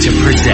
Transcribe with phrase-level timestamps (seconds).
[0.00, 0.53] to present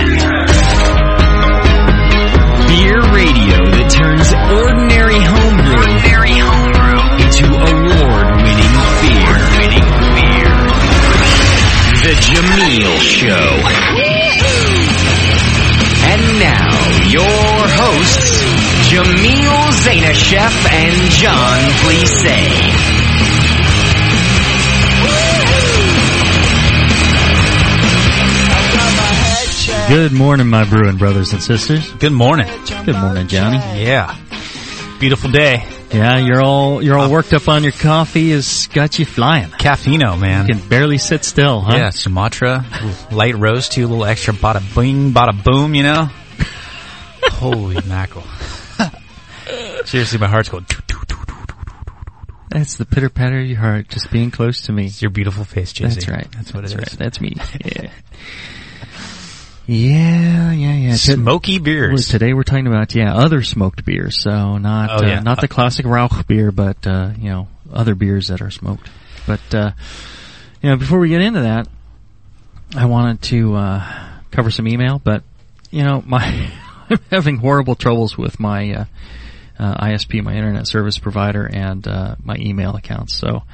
[30.21, 31.91] morning, my brewing brothers and sisters.
[31.95, 32.47] Good morning.
[32.85, 33.57] Good morning, Johnny.
[33.57, 34.15] Yeah.
[35.01, 35.67] Beautiful day.
[35.91, 38.31] Yeah, you're all you're all worked up on your coffee.
[38.33, 39.49] Has got you flying.
[39.49, 40.47] Caffeino, man.
[40.47, 41.75] You can barely sit still, huh?
[41.75, 42.67] Yeah, Sumatra,
[43.11, 46.11] light roast too, a little extra bada bing, bada boom, you know?
[47.23, 48.25] Holy mackerel.
[49.87, 50.67] Seriously, my heart's going.
[52.51, 54.85] That's the pitter patter of your heart, just being close to me.
[54.85, 55.95] it's your beautiful face, JC.
[55.95, 56.29] That's right.
[56.33, 56.87] That's what That's it right.
[56.93, 56.99] is.
[56.99, 57.37] That's me.
[57.65, 57.91] Yeah.
[59.73, 60.95] Yeah, yeah, yeah.
[60.95, 62.09] Smoky beers.
[62.09, 64.21] today we're talking about yeah other smoked beers.
[64.21, 68.29] So not Oh, uh, not the classic Rauch beer, but uh, you know other beers
[68.29, 68.91] that are smoked.
[69.29, 69.71] But uh,
[70.61, 71.69] you know before we get into that,
[72.75, 74.99] I wanted to uh, cover some email.
[74.99, 75.23] But
[75.71, 76.51] you know my
[76.91, 78.85] I'm having horrible troubles with my uh,
[79.57, 83.15] uh, ISP, my internet service provider, and uh, my email accounts.
[83.15, 83.45] So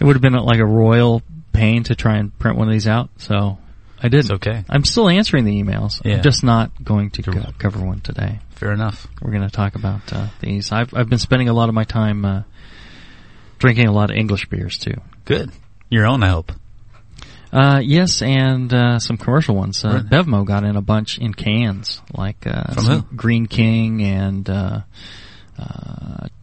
[0.00, 1.22] it would have been like a royal
[1.52, 3.10] pain to try and print one of these out.
[3.18, 3.58] So
[4.00, 4.20] I didn't.
[4.20, 4.64] It's okay.
[4.68, 6.04] I'm still answering the emails.
[6.04, 6.16] Yeah.
[6.16, 8.38] I'm just not going to co- cover one today.
[8.50, 9.06] Fair enough.
[9.20, 10.70] We're going to talk about uh, these.
[10.72, 12.42] I've I've been spending a lot of my time uh,
[13.58, 15.00] drinking a lot of English beers too.
[15.24, 15.50] Good.
[15.90, 16.52] Your own, I hope.
[17.52, 19.84] Uh, yes, and uh, some commercial ones.
[19.84, 20.08] Uh, Really?
[20.08, 23.00] Bevmo got in a bunch in cans, like uh?
[23.16, 24.48] Greene King and.
[24.48, 24.80] Uh,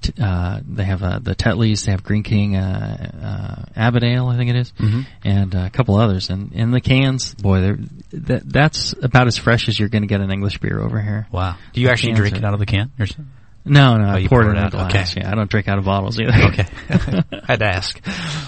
[0.01, 1.85] t- uh, they have uh, the Tetleys.
[1.85, 5.05] They have Greene King, uh, uh, Abbot Ale, I think it is, Mhm.
[5.23, 6.29] and uh, a couple others.
[6.29, 7.77] And in the cans, boy, they're,
[8.13, 11.27] that, that's about as fresh as you're going to get an English beer over here.
[11.31, 11.55] Wow.
[11.73, 12.91] Do you The actually drink are- it out of the can?
[12.99, 13.31] Or something?
[13.67, 14.71] No, no, Oh, I pour it it out.
[14.71, 15.11] glass.
[15.13, 15.21] Okay.
[15.21, 16.31] Yeah, I don't drink out of bottles either.
[16.49, 16.65] Okay.
[17.47, 17.99] Had to ask.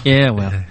[0.04, 0.64] yeah, well,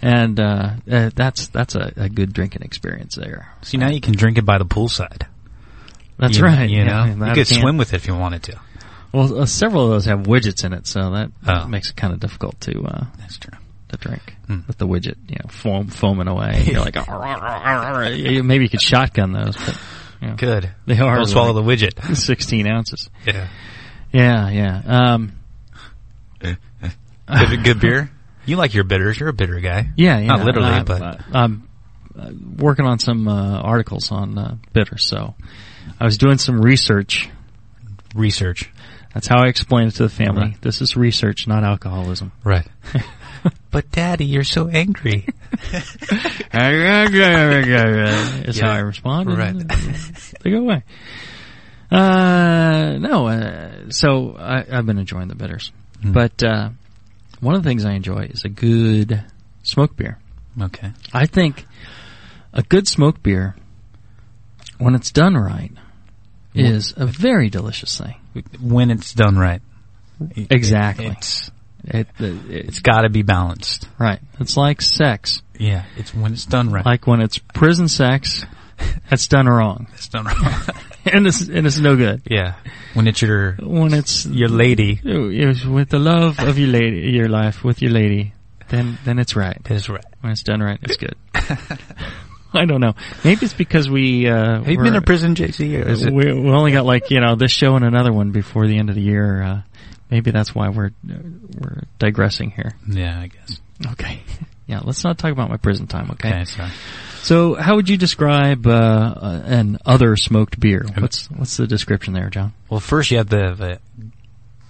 [0.00, 3.48] and uh, uh, that's that's a, a good drinking experience there.
[3.62, 5.22] See, now you can drink it by the poolside.
[6.16, 6.70] That's You- right.
[6.70, 7.26] You yeah, know?
[7.26, 8.60] You could swim with it if you wanted to.
[9.12, 11.66] Well, uh, several of those have widgets in it, so that, Oh.
[11.68, 13.56] makes it kind of difficult to uh, That's true.
[13.90, 14.60] to drink Hmm.
[14.66, 16.62] with the widget, you know, foam, foaming away.
[16.66, 16.96] You're like,
[18.44, 19.78] maybe you could shotgun those, but
[20.22, 20.70] you know, Good.
[20.86, 22.16] They are Don't swallow like the widget.
[22.16, 23.10] 16 ounces.
[23.26, 23.48] Yeah.
[24.12, 24.82] Yeah, yeah.
[25.12, 25.32] Um,
[26.40, 28.10] Good, good beer.
[28.44, 29.18] You like your bitters.
[29.18, 29.90] You're a bitter guy.
[29.96, 30.26] yeah, yeah.
[30.26, 31.68] Not literally, I'm, but uh, I'm
[32.18, 35.34] uh, working on some uh, articles on uh, bitters, so
[36.00, 37.30] I was doing some research.
[38.14, 38.70] research.
[39.14, 40.42] That's how I explain it to the family.
[40.42, 40.62] Right.
[40.62, 42.32] This is research, not alcoholism.
[42.44, 42.66] Right.
[43.70, 45.26] but daddy, you're so angry.
[48.48, 49.36] Is how I respond.
[49.36, 49.54] Right.
[50.40, 50.84] they go away.
[51.90, 55.72] Uh, no, uh, so I, I've been enjoying the bitters.
[56.02, 56.14] Mm.
[56.14, 56.70] But, uh,
[57.40, 59.22] one of the things I enjoy is a good
[59.62, 60.18] smoke beer.
[60.60, 60.92] Okay.
[61.12, 61.66] I think
[62.52, 63.56] a good smoke beer,
[64.78, 65.72] when it's done right,
[66.54, 68.14] is a very delicious thing.
[68.60, 69.60] When it's done right.
[70.36, 71.06] Exactly.
[71.06, 71.50] It's,
[71.84, 73.88] It, it, it's gotta be balanced.
[73.98, 74.20] right.
[74.40, 75.42] It's like sex.
[75.58, 75.84] Yeah.
[75.96, 76.84] It's when it's done right.
[76.86, 78.44] Like when it's prison sex,
[79.10, 79.88] that's done wrong.
[79.94, 80.36] it's done wrong.
[81.04, 82.22] And it's, and it's no good.
[82.30, 82.54] yeah.
[82.94, 85.00] When it's your, When it's your lady.
[85.04, 88.34] Oh, it's with the love of your lady, your life with your lady,
[88.68, 89.60] then then it's right.
[89.68, 90.04] Is right.
[90.20, 91.16] When it's done right, it's good.
[92.54, 92.94] I don't know.
[93.24, 95.84] Maybe it's because we uh, Have you been to prison, JC?
[96.08, 98.78] Or we, we only got like you know this show and another one before the
[98.78, 99.42] end of the year.
[99.42, 99.62] Uh,
[100.10, 101.14] maybe that's why we're uh,
[101.58, 102.72] we're digressing here.
[102.88, 103.60] Yeah, I guess.
[103.92, 104.22] Okay.
[104.64, 106.12] Yeah, let's not talk about my prison time.
[106.12, 106.28] Okay.
[106.30, 106.70] Okay, sorry.
[107.22, 110.86] So, how would you describe uh, uh, an other smoked beer?
[110.96, 112.54] What's what's the description there, John?
[112.70, 113.80] Well, first you have the, the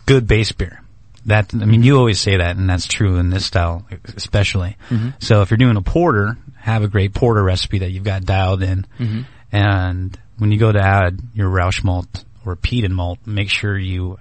[0.07, 0.81] good base beer.
[1.27, 3.87] That I mean, you always say that, and that's true in this style,
[4.17, 4.77] especially.
[4.89, 5.15] Mhm.
[5.23, 8.63] So if you're doing a porter, have a great porter recipe that you've got dialed
[8.63, 9.25] in, Mhm.
[9.53, 14.19] and when you go to add your Rauch malt or peated malt, make sure you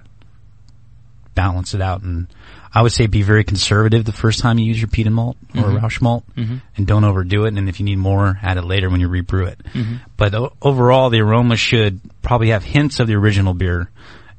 [1.34, 2.02] balance it out.
[2.02, 2.26] And
[2.74, 5.62] I would say be very conservative the first time you use your peated malt or
[5.62, 5.80] Mhm.
[5.82, 6.60] Rauch malt, Mhm.
[6.76, 7.56] and don't overdo it.
[7.56, 9.60] And if you need more, add it later when you rebrew it.
[9.74, 10.00] Mhm.
[10.16, 13.90] But o- overall, the aroma should probably have hints of the original beer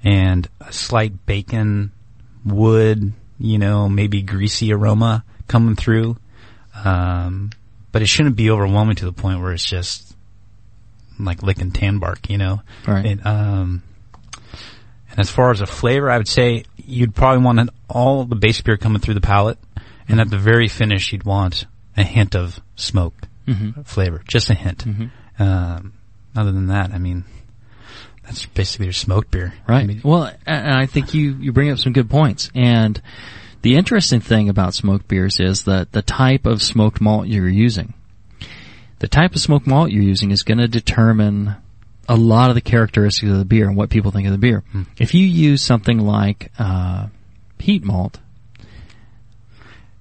[0.04, 1.92] and a slight bacon,
[2.46, 6.18] wood, you know, maybe greasy aroma coming through.
[6.86, 7.52] Um,
[7.94, 10.14] but it shouldn't be overwhelming to the point where it's just
[11.18, 12.62] like licking tan bark, you know.
[12.86, 13.06] Right.
[13.06, 13.84] It, um,
[15.10, 18.36] and as far as a flavor, I would say you'd probably want an, all the
[18.36, 19.58] base beer coming through the palate,
[20.10, 23.14] and at the very finish, you'd want a hint of smoke
[23.48, 23.82] Mm-hmm.
[23.82, 24.86] flavor, just a hint.
[24.86, 25.12] Mhm.
[25.38, 25.94] Um,
[26.34, 27.26] other than that, I mean,
[28.24, 29.54] that's basically your smoked beer.
[29.68, 29.84] Right.
[29.84, 32.50] I mean, well, and I think you, you bring up some good points.
[32.56, 33.02] And
[33.64, 37.94] the interesting thing about smoked beers is that the type of smoked malt you're using.
[39.00, 41.56] The type of smoked malt you're using is going to determine
[42.08, 44.64] a lot of the characteristics of the beer and what people think of the beer.
[44.72, 44.84] Hmm.
[45.00, 47.08] If you use something like uh,
[47.58, 48.20] peat malt,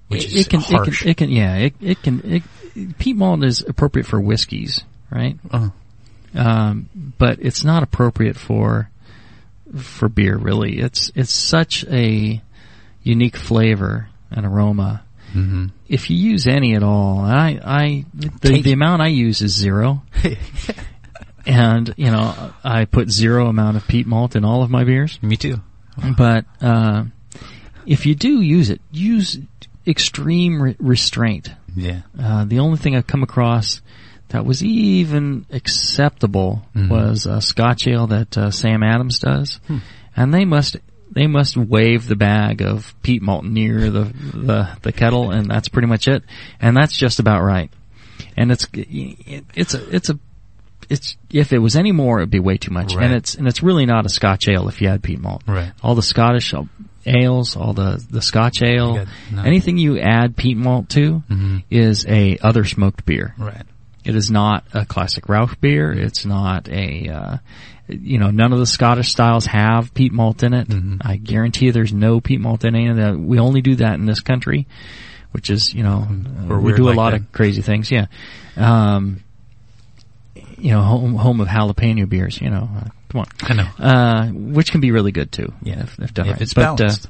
[0.09, 1.01] Which it, is it can, harsh.
[1.01, 2.43] it can, it can, yeah, it, it can.
[2.75, 5.37] It, peat malt is appropriate for whiskeys, right?
[5.53, 5.71] oh,
[6.35, 8.89] um, but it's not appropriate for
[9.77, 10.37] for beer.
[10.37, 12.41] Really, it's it's such a
[13.03, 15.03] unique flavor and aroma.
[15.31, 19.55] hmm If you use any at all, I I the, the amount I use is
[19.55, 20.01] zero,
[21.45, 25.19] and you know I put zero amount of peat malt in all of my beers.
[25.21, 25.61] Me too.
[26.17, 27.05] But uh,
[27.85, 29.37] if you do use it, use
[29.85, 31.49] extreme re- restraint.
[31.75, 32.01] Yeah.
[32.19, 33.81] Uh, the only thing I've come across
[34.29, 36.89] that was even acceptable Mhm.
[36.89, 39.79] was a Scotch ale that uh, Sam Adams does, Hmm.
[40.15, 40.77] and they must
[41.13, 45.69] they must wave the bag of peat malt near the, the the kettle, and that's
[45.69, 46.23] pretty much it,
[46.59, 47.71] and that's just about right.
[48.35, 50.19] And it's it, it's a it's a
[50.89, 53.05] it's if it was any more, it'd be way too much, Right.
[53.05, 55.43] and it's and it's really not a Scotch ale if you add peat malt.
[55.47, 55.71] Right.
[55.81, 56.53] All the Scottish
[57.05, 59.43] ales, all the the Scotch ale, no.
[59.43, 61.63] anything you add peat malt to Mhm.
[61.69, 63.33] is a other smoked beer.
[63.37, 63.63] Right.
[64.05, 65.91] It is not a classic Rauch beer.
[65.91, 67.37] It's not a, uh,
[67.87, 70.67] you know, none of the Scottish styles have peat malt in it.
[70.69, 70.97] Mhm.
[71.05, 73.17] I guarantee you there's no peat malt in any of that.
[73.19, 74.67] We only do that in this country,
[75.31, 76.07] which is, you know,
[76.47, 77.21] We're uh, we do a lot that.
[77.21, 77.89] of crazy things.
[77.91, 78.07] Yeah.
[78.57, 79.21] Um,
[80.57, 83.27] you know, home, home of jalapeno beers, you know, uh, come on.
[83.41, 83.67] I know.
[83.79, 85.53] Uh, which can be really good too.
[85.61, 85.81] Yeah.
[85.83, 86.41] If, if done If right.
[86.41, 87.07] it's But, uh, balanced.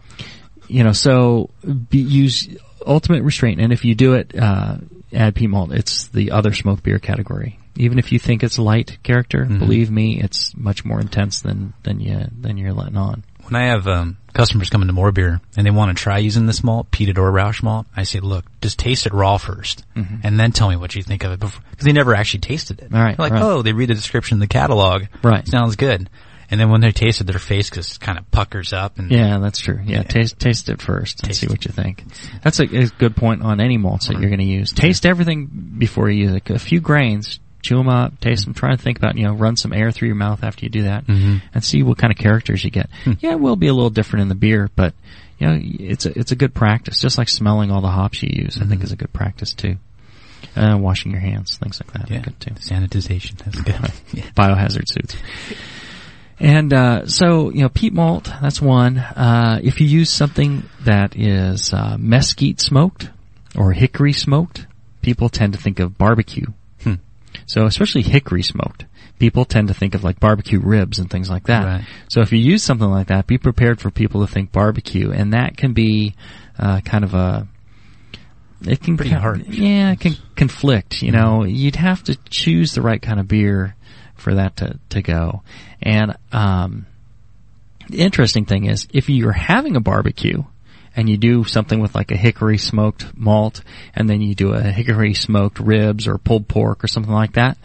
[0.67, 1.49] you know, so
[1.89, 2.47] be, use
[2.85, 4.77] ultimate restraint, and if you do it, uh,
[5.13, 5.71] add peat malt.
[5.73, 7.59] It's the other smoked beer category.
[7.75, 9.57] Even if you think it's a light character, Mhm.
[9.59, 13.23] believe me, it's much more intense than than you than you're letting on.
[13.45, 16.45] when I have um, customers come into more beer and they want to try using
[16.45, 20.21] this malt, peated or Rauch malt, I say, look, just taste it raw 1st Mhm.
[20.23, 22.93] and then tell me what you think of it because they never actually tasted it.
[22.93, 23.43] All right, They're like, right.
[23.43, 25.03] oh, they read the description in the catalog.
[25.23, 25.45] Right.
[25.45, 26.09] Sounds good.
[26.53, 29.39] And then when they taste it, their face just kind of puckers up and Yeah,
[29.39, 29.79] that's true.
[29.83, 30.03] Yeah, Yeah.
[30.03, 32.03] taste taste it first and Taste see what you think.
[32.43, 34.71] That's a, a good point on any malts that you're going to use.
[34.71, 35.47] Taste everything
[35.79, 36.47] before you use it.
[36.51, 38.53] A few grains, chew them up, taste them.
[38.53, 40.83] Try and think about you know run some air through your mouth after you do
[40.83, 41.41] that, Mhm.
[41.55, 42.87] and see what kind of characters you get.
[43.03, 43.13] Hmm.
[43.19, 44.93] Yeah, it will be a little different in the beer, but
[45.39, 46.99] you know it's a it's a good practice.
[47.01, 48.85] Just like smelling all the hops you use, I think Mhm.
[48.85, 49.77] is a good practice too.
[50.55, 53.37] Uh, washing your hands, things like that, yeah, good too sanitization.
[53.37, 53.75] That's good.
[54.13, 54.23] yeah.
[54.35, 55.15] biohazard suits.
[56.39, 58.97] And uh, so, you know, peat malt, that's one.
[58.97, 63.09] Uh, if you use something that is uh, mesquite smoked
[63.55, 64.67] or hickory smoked,
[65.01, 66.47] people tend to think of barbecue.
[66.81, 66.95] Hmm.
[67.45, 68.85] So especially hickory smoked,
[69.19, 71.63] people tend to think of like barbecue ribs and things like that.
[71.63, 71.85] Right.
[72.09, 75.33] So if you use something like that, be prepared for people to think barbecue, and
[75.33, 76.15] that can be
[76.57, 77.47] uh, kind of a
[78.65, 79.41] it can Pretty harsh.
[79.47, 81.01] Yeah, it can conflict.
[81.01, 83.75] You know, you'd have to choose the right kind of beer
[84.23, 85.43] for that to to go.
[85.81, 86.85] And um,
[87.89, 90.43] the interesting thing is, if you're having a barbecue
[90.95, 93.61] and you do something with like a hickory smoked malt,
[93.95, 97.57] and then you do a hickory smoked ribs or pulled pork or something like that,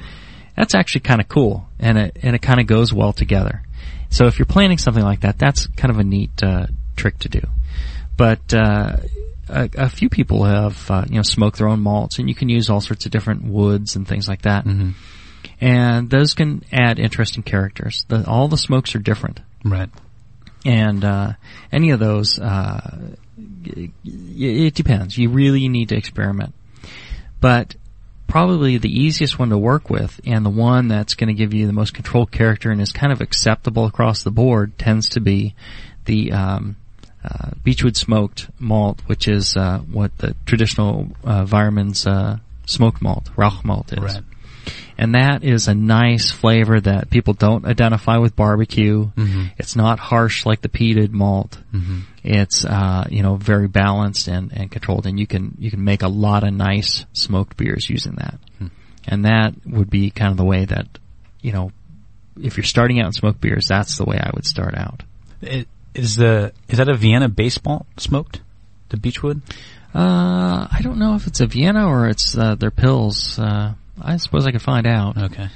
[0.57, 3.63] that's actually kind of cool, and it and it kind of goes well together.
[4.11, 7.29] So if you're planning something like that, that's kind of a neat uh, trick to
[7.29, 7.43] do.
[8.17, 8.97] But uh,
[9.49, 12.49] a, a few people have uh, you know smoked their own malts, and you can
[12.49, 14.95] use all sorts of different woods and things like that, Mhm.
[15.61, 18.05] And those can add interesting characters.
[18.09, 19.91] The, all the smokes are different Right.
[20.65, 21.33] and uh,
[21.73, 23.15] any of those, uh,
[24.05, 25.17] it depends.
[25.19, 26.55] You really need to experiment,
[27.41, 27.75] but
[28.27, 31.67] probably the easiest one to work with, and the one that's going to give you
[31.67, 35.55] the most controlled character and is kind of acceptable across the board, tends to be
[36.05, 36.77] the um,
[37.25, 43.31] uh, Beechwood smoked malt, which is uh, what the traditional uh, Weyermann's uh, smoked malt,
[43.37, 44.23] Rauch malt is Right.
[44.97, 49.11] And that is a nice flavor that people don't identify with barbecue.
[49.17, 49.51] Mhm.
[49.59, 51.59] It's not harsh like the peated malt.
[51.73, 52.03] Mhm.
[52.25, 56.03] It's uh, you know very balanced and, and controlled, and you can you can make
[56.03, 58.39] a lot of nice smoked beers using that.
[58.59, 58.67] Hmm.
[59.07, 60.87] And that would be kind of the way that
[61.41, 61.73] you know
[62.41, 65.03] if you're starting out in smoked beers, that's the way I would start out.
[65.41, 68.41] It, is the is that a Vienna base malt smoked?
[68.91, 69.43] The Beechwood?
[69.95, 73.39] Uh, I don't know if it's a Vienna or it's uh, their Pils.
[73.39, 75.17] Uh, I suppose I could find out.
[75.17, 75.49] Okay.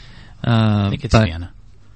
[0.44, 1.52] Uh, I think it's but- Vienna.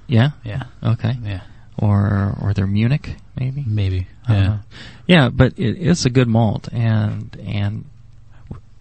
[0.07, 0.31] Yeah.
[0.45, 0.65] Yeah.
[0.83, 1.17] Okay.
[1.23, 1.41] Yeah.
[1.79, 3.65] Or or they're Munich maybe.
[3.67, 4.07] Maybe.
[4.29, 4.59] Yeah.
[5.07, 7.85] Yeah, but it, it's a good malt, and and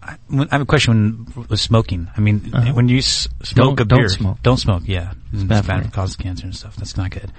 [0.02, 0.18] I-
[0.52, 2.08] have a question when, with smoking.
[2.16, 2.74] I mean, Uh-huh.
[2.74, 4.38] when you s- smoke Don't- a don't beer, smoke.
[4.44, 4.84] don't smoke.
[4.86, 6.76] Yeah, it's bad bad, for for causes cancer and stuff.
[6.78, 7.32] That's not good.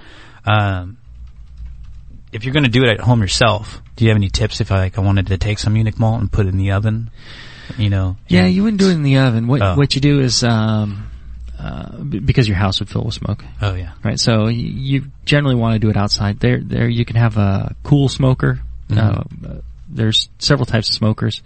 [0.45, 0.97] Um,
[2.31, 4.59] if you're going to do it at home yourself, do you have any tips?
[4.61, 6.71] If I like, I wanted to take some Munich malt and put it in the
[6.71, 7.09] oven,
[7.77, 8.17] you know?
[8.27, 9.47] Yeah, you wouldn't do it in the oven.
[9.47, 9.75] What Oh.
[9.75, 11.09] what you do is um,
[11.59, 13.91] uh, because your house would fill with smoke, Oh yeah.
[14.03, 14.19] right?
[14.19, 16.39] So you generally want to do it outside.
[16.39, 18.59] There, there you can have a cool smoker.
[18.89, 18.97] Mhm.
[18.97, 19.57] Uh, uh,
[19.89, 21.41] there's several types of smokers.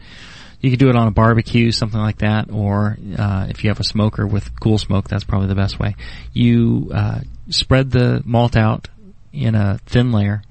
[0.60, 3.80] You could do it on a barbecue, something like that, or uh, if you have
[3.80, 5.96] a smoker with cool smoke, that's probably the best way.
[6.34, 8.88] You uh, spread the malt out
[9.34, 10.44] in a thin layer,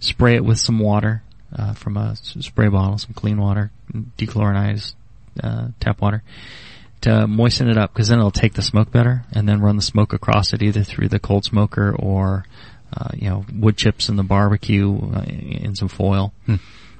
[0.00, 1.22] spray it with some water
[1.56, 3.70] uh, from a spray bottle, some clean water,
[4.18, 4.94] dechlorinized
[5.42, 6.22] uh, tap water,
[7.02, 9.82] to moisten it up because then it'll take the smoke better, and then run the
[9.82, 12.44] smoke across it either through the cold smoker or
[12.96, 16.56] uh, you know wood chips in the barbecue uh, in some foil Hmm.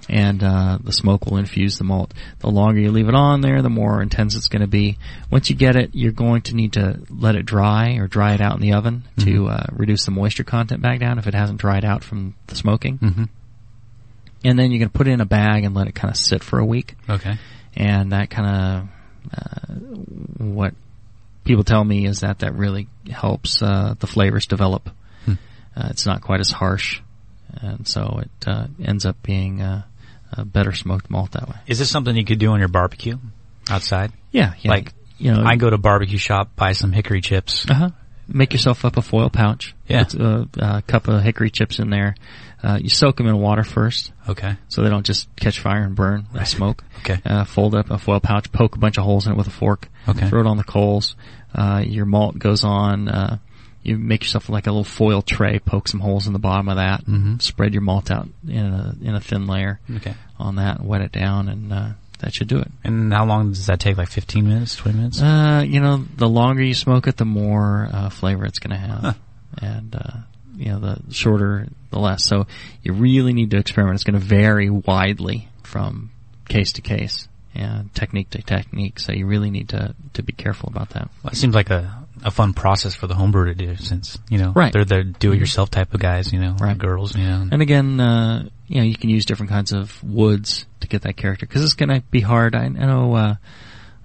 [0.08, 2.12] and uh, the smoke will infuse the malt.
[2.40, 4.98] The longer you leave it on there, the more intense it's going to be.
[5.30, 8.40] Once you get it, you're going to need to let it dry or dry it
[8.42, 11.58] out in the oven to uh, reduce the moisture content back down if it hasn't
[11.60, 12.96] dried out from the smoking.
[12.98, 13.24] hmm
[14.44, 16.16] And then you're going to put it in a bag and let it kind of
[16.18, 16.96] sit for a week.
[17.08, 17.38] Okay.
[17.76, 18.88] And that kind of
[19.37, 19.75] uh,
[20.38, 20.75] what
[21.45, 24.90] people tell me is that that really helps uh, the flavors develop.
[25.25, 25.35] Hmm.
[25.76, 27.00] Uh, it's not quite as harsh,
[27.52, 29.83] and so it uh, ends up being uh,
[30.33, 31.57] a better smoked malt that way.
[31.66, 33.19] Is this something you could do on your barbecue
[33.69, 34.12] outside?
[34.31, 34.71] Yeah, yeah.
[34.71, 37.69] Like, you know, I go to barbecue shop, buy some hickory chips.
[37.69, 37.90] Uh huh.
[38.26, 39.75] Make yourself up a foil pouch.
[39.87, 40.04] Yeah.
[40.04, 42.14] Put a, a cup of hickory chips in there.
[42.62, 44.56] Uh, you soak them in water first, Okay.
[44.68, 46.82] so they don't just catch fire and burn and smoke.
[47.04, 47.20] Okay.
[47.26, 49.50] Uh, fold up a foil pouch, poke a bunch of holes in it with a
[49.50, 49.88] fork.
[50.08, 50.26] Okay.
[50.30, 51.16] Throw it on the coals.
[51.54, 53.08] Uh, your malt goes on.
[53.08, 53.37] Uh,
[53.82, 56.76] you make yourself like a little foil tray, poke some holes in the bottom of
[56.76, 57.04] that.
[57.04, 57.42] Mhm.
[57.42, 60.14] Spread your malt out in a in a thin layer Okay.
[60.38, 60.82] on that.
[60.82, 61.88] Wet it down, and uh,
[62.20, 62.73] that should do it.
[62.84, 63.99] And how long does that take?
[63.99, 65.20] Like 15 minutes, 20 minutes?
[65.20, 68.87] Uh, you know, the longer you smoke it, the more uh, flavor it's going to
[68.87, 69.12] have, Huh.
[69.61, 70.16] and uh,
[70.56, 72.25] you know, the shorter, the less.
[72.25, 72.46] So
[72.82, 73.96] you really need to experiment.
[73.96, 76.11] It's going to vary widely from
[76.49, 78.99] case to case and technique to technique.
[78.99, 81.08] So you really need to to be careful about that.
[81.23, 84.38] Well, it seems like a, a fun process for the homebrewer to do since, you
[84.38, 84.73] know, Right.
[84.73, 86.76] they're the do-it-yourself type of guys, you know, Right.
[86.76, 87.49] girls, you know.
[87.50, 91.16] And again, uh, you know, you can use different kinds of woods to get that
[91.16, 92.54] character because it's going to be hard.
[92.54, 93.14] I, I know.
[93.14, 93.34] Uh,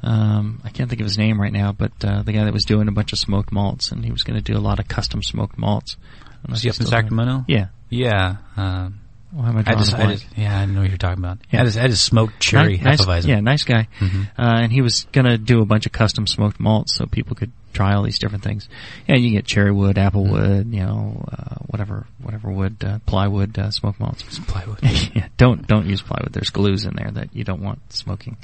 [0.01, 2.63] um, I can't think of his name right now, but uh, the guy that was
[2.65, 4.87] doing a bunch of smoked malts, and he was going to do a lot of
[4.87, 5.97] custom smoked malts.
[6.43, 7.01] I don't Was he up in still doing.
[7.03, 7.45] Sacramento?
[7.47, 7.67] Yeah.
[7.89, 8.35] Yeah.
[8.57, 8.99] Um,
[9.33, 10.19] Well, am I I just, a I blank?
[10.21, 11.37] just, yeah, I know what you're talking about.
[11.51, 11.61] Yeah.
[11.61, 13.27] I just, I just smoked cherry Ni- nice, Hefeweizen.
[13.27, 13.87] Yeah, nice guy.
[13.99, 14.23] Mhm.
[14.37, 17.51] Uh, and he was gonna do a bunch of custom smoked malts so people could
[17.73, 18.67] try all these different things.
[19.07, 20.31] Yeah, you get cherry wood, apple Mm-hmm.
[20.33, 24.23] wood, you know, uh, whatever, whatever wood, uh, plywood, uh, smoked malts.
[24.33, 24.79] Some plywood.
[25.15, 26.33] yeah, don't, don't use plywood.
[26.33, 28.35] There's glues in there that you don't want smoking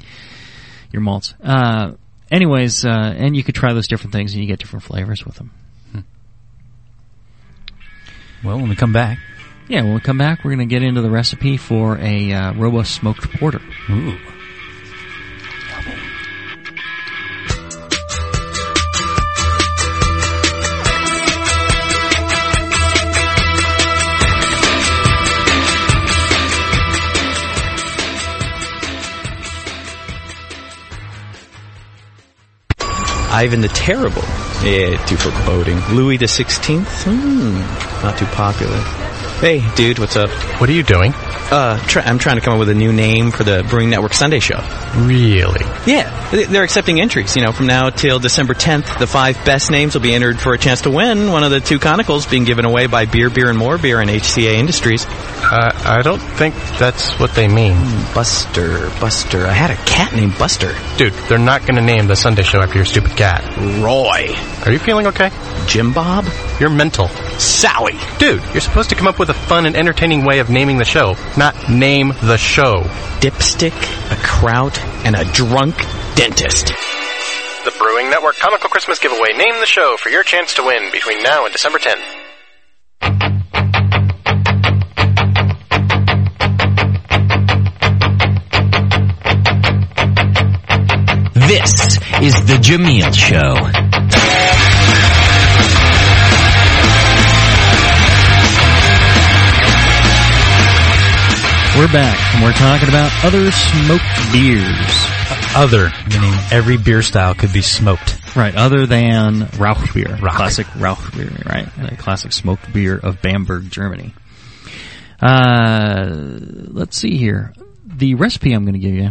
[0.92, 1.34] your malts.
[1.42, 1.92] Uh,
[2.30, 5.34] anyways, uh, and you could try those different things and you get different flavors with
[5.34, 5.50] them.
[8.44, 9.18] Well, when we come back.
[9.68, 12.94] Yeah, when we come back, we're gonna get into the recipe for a, uh, robust
[12.94, 13.60] smoked porter.
[13.90, 14.16] Ooh.
[33.36, 34.22] Ivan the Terrible.
[34.64, 35.78] Yeah, too foreboding.
[35.94, 36.88] Louis the Sixteenth.
[37.04, 37.60] Hmm,
[38.02, 39.05] not too popular.
[39.40, 40.30] Hey, dude, what's up?
[40.60, 41.12] What are you doing?
[41.14, 44.14] Uh, try, I'm trying to come up with a new name for the Brewing Network
[44.14, 44.58] Sunday show.
[44.96, 45.60] Really?
[45.86, 47.36] Yeah, they- they're accepting entries.
[47.36, 50.54] You know, from now till December 10th, the five best names will be entered for
[50.54, 53.48] a chance to win one of the two Conicals being given away by Beer, Beer,
[53.50, 55.04] and More Beer and HCA Industries.
[55.06, 57.76] Uh, I don't think that's what they mean.
[58.14, 59.46] Buster, Buster.
[59.46, 60.74] I had a cat named Buster.
[60.96, 63.44] Dude, they're not gonna name the Sunday show after your stupid cat.
[63.80, 64.34] Roy.
[64.64, 65.30] Are you feeling okay?
[65.66, 66.26] Jim Bob.
[66.58, 67.08] You're mental.
[67.38, 67.94] Sally.
[68.18, 70.84] Dude, you're supposed to come up with a fun and entertaining way of naming the
[70.84, 72.82] show, not name the show.
[73.20, 73.74] Dipstick,
[74.12, 75.74] a kraut, and a drunk
[76.14, 76.68] dentist.
[77.64, 79.32] The Brewing Network Comical Christmas Giveaway.
[79.36, 82.04] Name the show for your chance to win between now and December 10th.
[91.34, 93.85] This is the Jamil Show.
[101.76, 105.06] We're back and we're talking about other smoked beers.
[105.54, 108.34] Other, meaning every beer style could be smoked.
[108.34, 110.16] Right, other than Rauch beer.
[110.16, 110.36] Rauch.
[110.36, 111.68] Classic Rauch beer, right?
[111.92, 114.14] A classic smoked beer of Bamberg, Germany.
[115.20, 117.52] Uh, let's see here.
[117.84, 119.10] The recipe I'm going to give you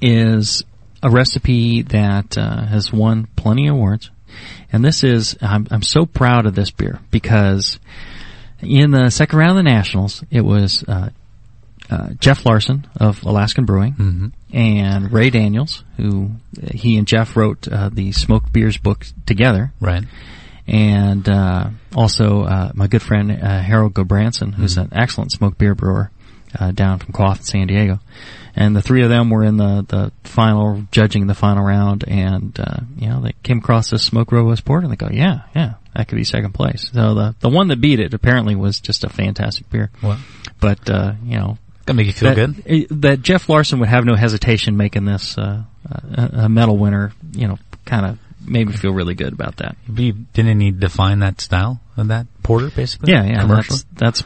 [0.00, 0.62] is
[1.02, 4.12] a recipe that uh, has won plenty of awards.
[4.72, 7.80] And this is, I'm, I'm so proud of this beer because
[8.60, 11.10] in the second round of the Nationals, it was uh,
[11.90, 14.26] uh, Geoff Larson of Alaskan Brewing Mm-hmm.
[14.56, 16.30] and Ray Daniels, who
[16.72, 20.04] he and Jeff wrote uh, the Smoked Beers book together, Right.
[20.66, 25.74] and uh, also uh, my good friend uh, Harold Gulbransen, who's an excellent smoked beer
[25.74, 26.10] brewer
[26.58, 27.98] uh, down from QUAFF in, San Diego.
[28.54, 32.58] And the three of them were in the, the final, judging the final round, and
[32.60, 35.74] uh, you know they came across this smoke robust Port, and they go, yeah, yeah,
[35.96, 36.90] that could be second place.
[36.92, 39.90] So the the one that beat it apparently was just a fantastic beer.
[40.02, 40.18] Well,
[40.60, 42.62] But uh, you know gonna make you feel that, good.
[42.66, 47.12] eh, That Geoff Larson would have no hesitation making this uh, a, a medal winner.
[47.32, 49.76] You know, kind of made me feel really good about that.
[49.88, 53.12] But you didn't he define that style of that porter, basically?
[53.12, 53.76] Yeah, yeah, Commercial?
[53.76, 54.24] that's that's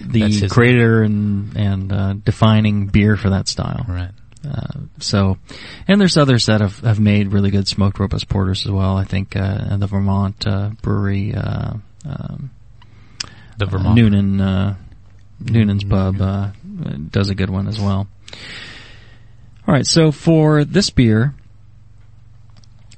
[0.00, 3.84] the That's his- creator and and uh, defining beer for that style.
[3.88, 4.10] Right.
[4.46, 5.38] Uh, so,
[5.88, 8.96] and there's others that have, have made really good smoked robust porters as well.
[8.96, 11.72] I think uh, the Vermont uh, brewery, uh,
[12.04, 12.50] um,
[13.58, 13.96] The Vermont.
[13.96, 14.76] Noonan uh,
[15.40, 16.50] Noonan's Pub uh,
[17.10, 18.08] does a good one as well.
[19.66, 21.34] All right, so for this beer,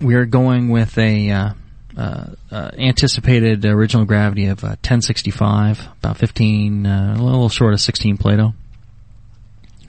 [0.00, 1.50] we are going with a uh,
[1.96, 7.80] uh, uh, anticipated original gravity of uh, 1065, about 15, uh, a little short of
[7.80, 8.54] 16 Plato.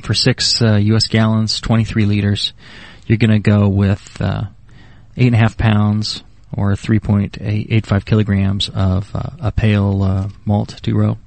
[0.01, 1.07] For six uh, U.S.
[1.07, 2.53] gallons, 23 liters,
[3.05, 4.43] you're going to go with uh,
[5.17, 10.95] eight and a half pounds or 3.85 kilograms of uh, a pale uh, malt two
[10.95, 11.17] row.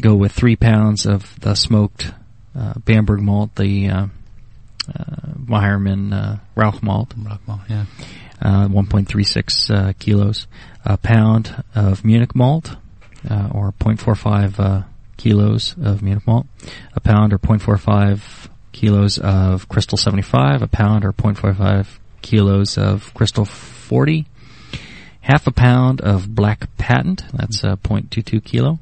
[0.00, 2.12] Go with three pounds of the smoked
[2.58, 4.06] uh, Bamberg malt, the uh,
[4.88, 5.04] uh,
[5.46, 7.86] Weyermann uh, Rauch malt, Rauchmalt, yeah.
[8.42, 10.46] uh, 1.36 uh, kilos,
[10.84, 12.76] a pound of Munich malt,
[13.28, 14.82] uh, or 0.45 uh,
[15.16, 16.46] kilos of Munich malt,
[16.94, 21.86] a pound or 0.45 kilos of Crystal 75, a pound or 0.45
[22.22, 24.26] kilos of Crystal 40,
[25.22, 28.78] half a pound of Black Patent, that's uh, 0.22 kilo,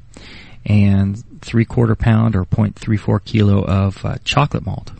[0.65, 4.91] and three quarter pound or 0.34 kilo of uh, chocolate malt.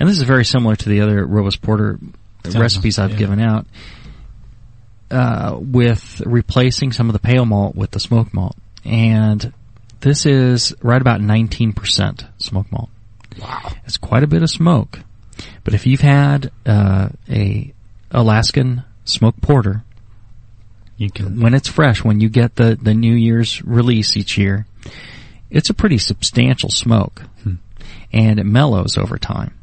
[0.00, 1.98] And this is very similar to the other Robust Porter
[2.44, 3.16] recipes I've yeah.
[3.18, 3.66] given out,
[5.10, 8.56] uh, with replacing some of the pale malt with the smoke malt.
[8.82, 9.52] And
[10.00, 12.88] this is right about 19% smoke malt.
[13.38, 13.72] Wow.
[13.84, 15.00] It's quite a bit of smoke.
[15.64, 17.72] But if you've had uh, a
[18.10, 19.84] Alaskan smoke porter,
[21.00, 21.40] You can.
[21.40, 24.66] when it's fresh, when you get the, the New Year's release each year,
[25.48, 27.22] it's a pretty substantial smoke.
[28.12, 29.54] And it mellows over time.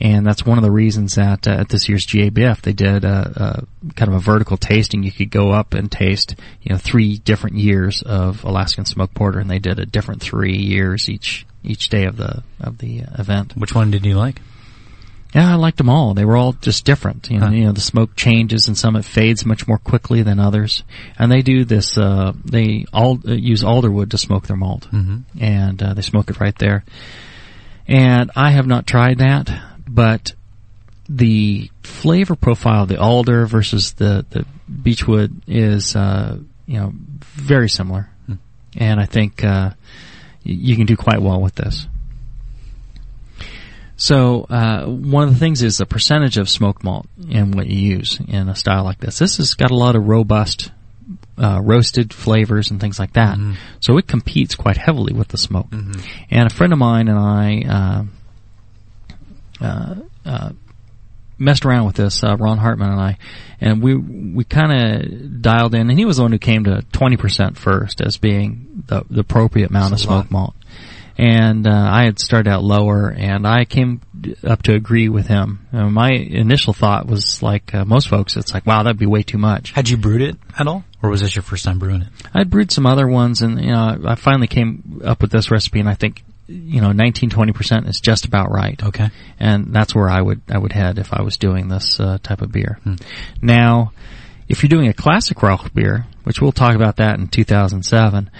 [0.00, 3.66] And that's one of the reasons that uh, at this year's GABF they did a,
[3.88, 5.02] a kind of a vertical tasting.
[5.02, 9.38] You could go up and taste, you know, three different years of Alaskan smoked porter,
[9.38, 13.06] and they did a different three years each each day of the of the uh,
[13.18, 13.56] event.
[13.56, 14.40] Which one did you like?
[15.34, 16.14] Yeah, I liked them all.
[16.14, 17.30] They were all just different.
[17.30, 17.52] You know, Huh.
[17.52, 20.82] you know, the smoke changes and some it fades much more quickly than others.
[21.18, 24.88] And they do this, uh, they all uh, use alderwood to smoke their malt.
[24.92, 25.42] Mm-hmm.
[25.42, 26.84] And, uh, they smoke it right there.
[27.86, 29.50] And I have not tried that,
[29.86, 30.32] but
[31.08, 34.44] the flavor profile of the alder versus the, the
[34.82, 36.92] beechwood is, uh, you know,
[37.34, 38.08] very similar.
[38.76, 39.74] And I think, uh, y-
[40.44, 41.86] you can do quite well with this.
[43.96, 47.96] So uh, one of the things is the percentage of smoked malt in what you
[47.96, 49.18] use in a style like this.
[49.18, 50.70] This has got a lot of robust
[51.38, 53.38] uh, roasted flavors and things like that.
[53.80, 55.68] So it competes quite heavily with the smoke.
[56.30, 57.62] And a friend of mine and I
[59.60, 60.50] uh, uh, uh,
[61.38, 63.18] messed around with this, uh, Ron Hartman and I,
[63.60, 65.88] and we we kind of dialed in.
[65.88, 69.20] And he was the one who came to twenty percent first as being the, the
[69.20, 70.30] appropriate amount That's of a lot.
[70.30, 70.54] malt
[71.18, 74.02] and uh, I had started out lower, and I came
[74.44, 75.66] up to agree with him.
[75.72, 79.22] Uh, my initial thought was like uh, most folks, it's like, wow, that'd be way
[79.22, 79.72] too much.
[79.72, 82.08] Had you brewed it at all, or was this your first time brewing it?
[82.34, 85.80] I'd brewed some other ones, and you know, I finally came up with this recipe,
[85.80, 88.80] and I think, you know, 19, 20 percent is just about right.
[88.82, 89.08] Okay.
[89.40, 92.42] and that's where I would I would head if I was doing this uh, type
[92.42, 92.78] of beer.
[93.40, 93.92] Now,
[94.48, 98.30] if you're doing a classic Rauch beer, which we'll talk about that in 2007,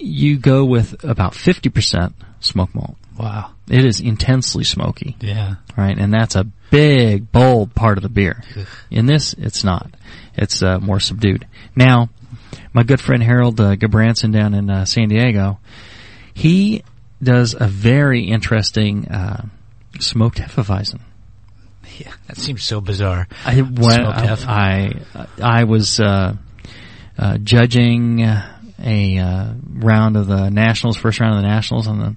[0.00, 2.96] you go with about 50% smoke malt.
[3.18, 3.52] Wow.
[3.68, 5.56] It is intensely smoky, Yeah.
[5.76, 5.96] right?
[5.96, 8.42] And that's a big, bold part of the beer.
[8.90, 9.90] In this, it's not.
[10.34, 11.46] It's uh, more subdued.
[11.76, 12.08] Now,
[12.72, 15.58] my good friend Harold uh, Gulbransen down in uh, San Diego,
[16.32, 16.82] he
[17.22, 19.44] does a very interesting uh,
[19.98, 21.00] smoked Hefeweizen.
[21.98, 22.12] Yeah.
[22.28, 23.28] That seems so bizarre.
[23.44, 23.56] I.
[23.56, 24.46] Smoked Hefe.
[24.46, 26.36] I I was uh,
[27.18, 28.22] uh, judging
[28.82, 32.16] a uh, round of the nationals, first round of the nationals, and then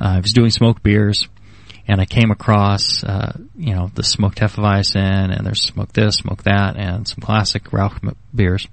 [0.00, 1.28] uh, I was doing smoked beers,
[1.86, 6.44] and I came across, uh, you know, the smoked Hefeweizen, and there's smoked this, smoked
[6.44, 7.98] that, and some classic Rauch
[8.34, 8.68] beers.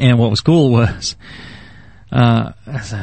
[0.00, 1.16] And what was cool was,
[2.10, 2.52] uh,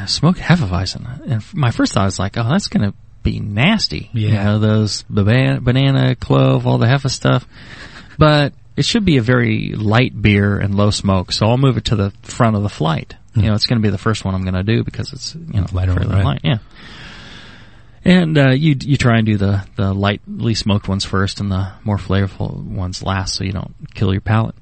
[0.06, 1.30] smoked Hefeweizen.
[1.30, 4.10] And my first thought was like, oh, that's gonna be nasty.
[4.12, 4.44] You Yeah.
[4.44, 7.46] know, those banana, banana, clove, all the Hefe stuff.
[8.18, 11.86] But it should be a very light beer and low smoke, so I'll move it
[11.86, 13.14] to the front of the flight.
[13.34, 15.34] You know, it's going to be the first one I'm going to do because it's
[15.34, 16.24] you know Lighter fairly right.
[16.24, 16.40] light.
[16.44, 16.58] Yeah.
[18.04, 21.72] And uh, you you try and do the the lightly smoked ones first and the
[21.84, 24.56] more flavorful ones last, so you don't kill your palate.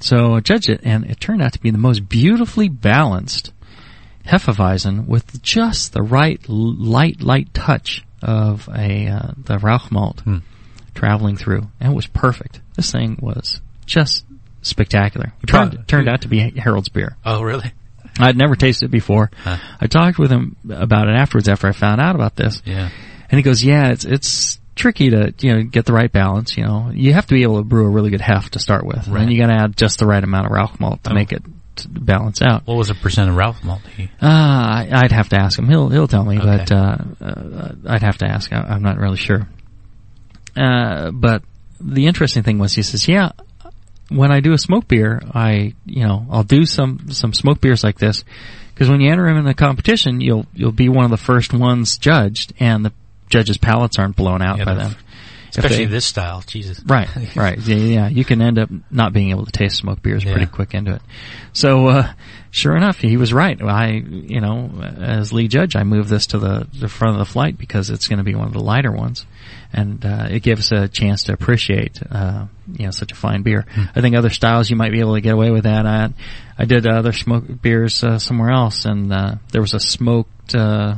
[0.00, 3.52] So I judged it, and it turned out to be the most beautifully balanced
[4.26, 10.38] Hefeweizen with just the right light light touch of a uh, the Rauch malt Hmm.
[10.94, 12.60] traveling through, and it was perfect.
[12.76, 14.24] This thing was just
[14.60, 15.32] spectacular.
[15.42, 17.16] It turned, turned out to be Harold's beer.
[17.24, 17.72] Oh, really?
[18.18, 19.30] I'd never tasted it before.
[19.42, 19.56] Huh.
[19.80, 22.62] I talked with him about it afterwards after I found out about this.
[22.64, 22.90] Yeah.
[23.30, 26.64] And he goes, yeah, it's, it's tricky to, you know, get the right balance, you
[26.64, 26.90] know.
[26.94, 29.04] You have to be able to brew a really good hef to start with.
[29.06, 29.20] And Right.
[29.22, 31.14] then you gotta add just the right amount of Rauch malt to Oh.
[31.14, 31.42] make it
[31.76, 32.66] to balance out.
[32.66, 33.80] What was the percent of Rauch malt?
[33.96, 35.66] He, Uh, I, I'd have to ask him.
[35.68, 36.46] He'll, he'll tell me, Okay.
[36.58, 38.52] but, uh, uh, I'd have to ask.
[38.52, 39.48] I, I'm not really sure.
[40.56, 41.42] Uh, but
[41.80, 43.32] the interesting thing was he says, yeah,
[44.08, 47.82] when I do a smoke beer, I, you know, I'll do some, some smoke beers
[47.82, 48.24] like this.
[48.76, 51.52] Cause when you enter them in the competition, you'll, you'll be one of the first
[51.54, 52.92] ones judged and the
[53.30, 54.96] judges' palates aren't blown out Yeah, by them.
[55.56, 56.42] Especially they- this style.
[56.46, 56.82] Jesus.
[56.84, 57.58] Right, right.
[57.66, 58.08] Yeah, yeah.
[58.08, 61.02] You can end up not being able to taste smoke beers pretty quick into it.
[61.52, 62.12] So, uh,
[62.50, 63.60] sure enough, he was right.
[63.62, 67.30] I, you know, as lead judge, I moved this to the, the front of the
[67.32, 69.24] flight because it's going to be one of the lighter ones.
[69.72, 73.64] And, uh, it gives a chance to appreciate, uh, you know, such a fine beer.
[73.94, 76.12] I think other styles you might be able to get away with that at.
[76.58, 80.96] I did other smoke beers, uh, somewhere else and, uh, there was a smoked, uh,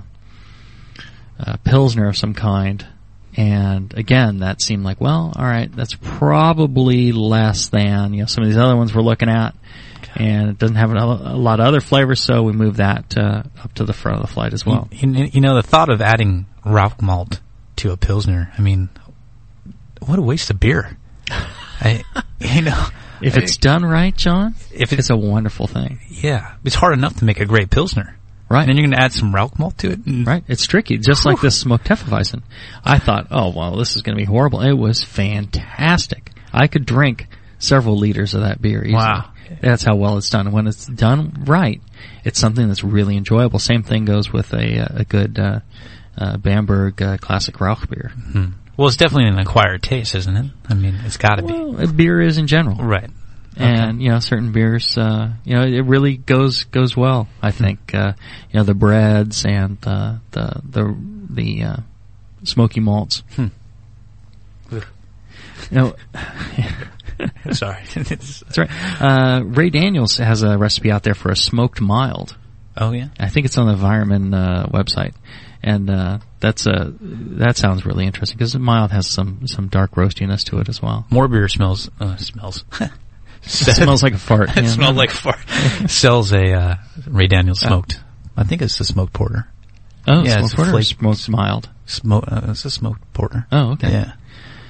[1.39, 2.87] uh, Pilsner of some kind.
[3.37, 8.49] And again, that seemed like, well, alright, that's probably less than, you know, some of
[8.49, 9.55] these other ones we're looking at.
[10.15, 11.05] And it doesn't have a,
[11.37, 14.33] lot of other flavors, so we move that, uh, up to the front of the
[14.33, 14.89] flight as well.
[14.91, 17.41] You, you know, the thought of adding Rauch malt
[17.77, 18.89] to a Pilsner, I mean,
[20.01, 20.97] what a waste of beer.
[21.31, 22.03] I,
[22.41, 22.87] you know,
[23.21, 26.01] If it's done right, John, if it's a wonderful thing.
[26.09, 28.17] yeah, it's hard enough to make a great Pilsner.
[28.49, 28.61] Right.
[28.61, 30.01] And then you're going to add some Rauch malt to it.
[30.07, 30.45] Right.
[30.47, 30.99] It's tricky.
[30.99, 32.43] Just like this smoked Hefeweizen.
[32.85, 34.61] I thought, oh, well, this is going to be horrible.
[34.61, 36.31] It was fantastic.
[36.53, 37.27] I could drink
[37.59, 38.95] several liters of that beer easily.
[38.95, 39.33] Wow.
[39.61, 40.53] That's how well it's done.
[40.53, 41.81] When it's done right,
[42.25, 43.59] it's something that's really enjoyable.
[43.59, 45.61] Same thing goes with a, uh, a good, uh,
[46.17, 48.13] uh, Bamberg, uh, classic Rauch beer.
[48.33, 48.47] Hmm.
[48.77, 50.47] Well, it's definitely an acquired taste, isn't it?
[50.69, 52.77] I mean, it's got to be Well, a beer is in general.
[52.77, 53.11] Right.
[53.57, 57.95] And you know certain beers uh you know it really goes goes well i think.
[57.95, 58.13] Uh
[58.51, 60.97] you know the breads and uh the the
[61.31, 61.77] the uh
[62.45, 63.23] smoky malts.
[63.35, 63.47] Hmm.
[64.71, 64.83] you
[65.71, 65.95] know
[67.53, 67.83] Sorry.
[67.95, 68.71] That's right.
[69.01, 72.37] Uh ray daniels has a recipe out there for a smoked mild.
[72.79, 73.09] Oh, yeah?
[73.19, 75.15] i think it's on the environment uh website.
[75.63, 80.45] And uh that's a that sounds really interesting because mild has some some dark roastiness
[80.45, 81.07] to it as well.
[81.11, 82.65] More beer smells, uh, smells.
[83.47, 84.71] it smells like a fart it yeah.
[84.71, 85.39] smells like fart.
[85.89, 86.75] Sells a, uh,
[87.07, 88.01] Ray Daniels smoked.
[88.37, 89.47] I think it's the smoked porter.
[90.07, 93.47] oh yeah, smoked porter or smoked mild Smoke, uh, it's a smoked porter.
[93.53, 94.13] oh okay Yeah.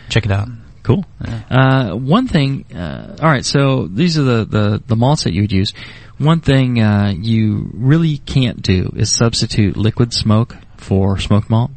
[0.09, 0.49] Check it out.
[0.85, 1.05] Cool.
[1.25, 1.41] Yeah.
[1.51, 3.45] Uh, one thing, uh, all right.
[3.45, 5.73] So these are the, the, the malts that you would use.
[6.19, 11.73] One thing uh, you really can't do is substitute liquid smoke for smoked malt.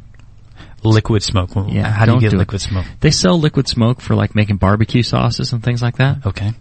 [0.84, 1.50] Liquid smoke.
[1.68, 2.38] Yeah, How do you get do it.
[2.38, 2.86] liquid smoke?
[3.00, 6.52] They sell liquid smoke for like making barbecue sauces and things like that, Okay.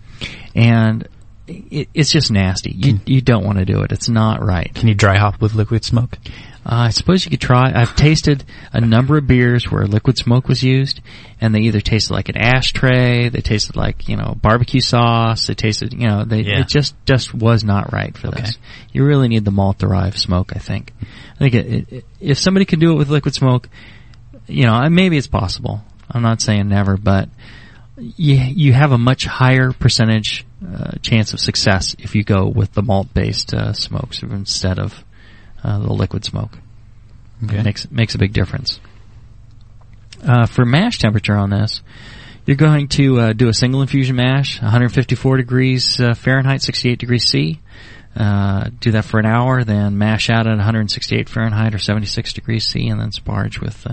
[0.56, 1.08] And
[1.48, 2.72] it, it's just nasty.
[2.72, 3.92] You you don't want to do it.
[3.92, 4.74] It's not right.
[4.74, 6.18] Can you dry hop with liquid smoke?
[6.66, 7.72] Uh, I suppose you could try.
[7.74, 11.00] I've tasted a number of beers where liquid smoke was used,
[11.42, 15.56] and they either tasted like an ashtray, they tasted like you know barbecue sauce, they
[15.56, 16.60] tasted you know they Yeah.
[16.60, 18.42] it just just was not right for Okay.
[18.42, 18.58] this.
[18.92, 20.52] You really need the malt derived smoke.
[20.56, 20.94] I think.
[21.36, 23.70] I think it, it, it- if somebody can do it with liquid smoke,
[24.46, 25.82] you know maybe it's possible.
[26.12, 27.30] I'm not saying never, but
[28.00, 32.74] you you have a much higher percentage uh, chance of success if you go with
[32.74, 35.04] the malt based uh, smokes instead of
[35.64, 36.58] uh, the liquid smoke.
[37.44, 37.62] Okay.
[37.64, 38.80] Makes makes a big difference.
[40.22, 41.82] Uh, for mash temperature on this,
[42.46, 47.26] you're going to uh, do a single infusion mash, 154 degrees uh, Fahrenheit, 68 degrees
[47.26, 47.60] C.
[48.16, 52.68] Uh, do that for an hour, then mash out at 168 Fahrenheit or 76 degrees
[52.68, 53.88] C, and then sparge with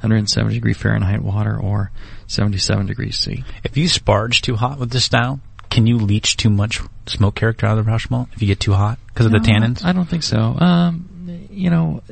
[0.00, 1.90] 170 degree Fahrenheit water or
[2.26, 3.44] 77 degrees C.
[3.64, 7.66] If you sparge too hot with this style, can you leach too much smoke character
[7.66, 9.84] out of the Rauch malt if you get too hot because of the tannins?
[9.84, 10.38] I don't think so.
[10.38, 12.02] Um, you know,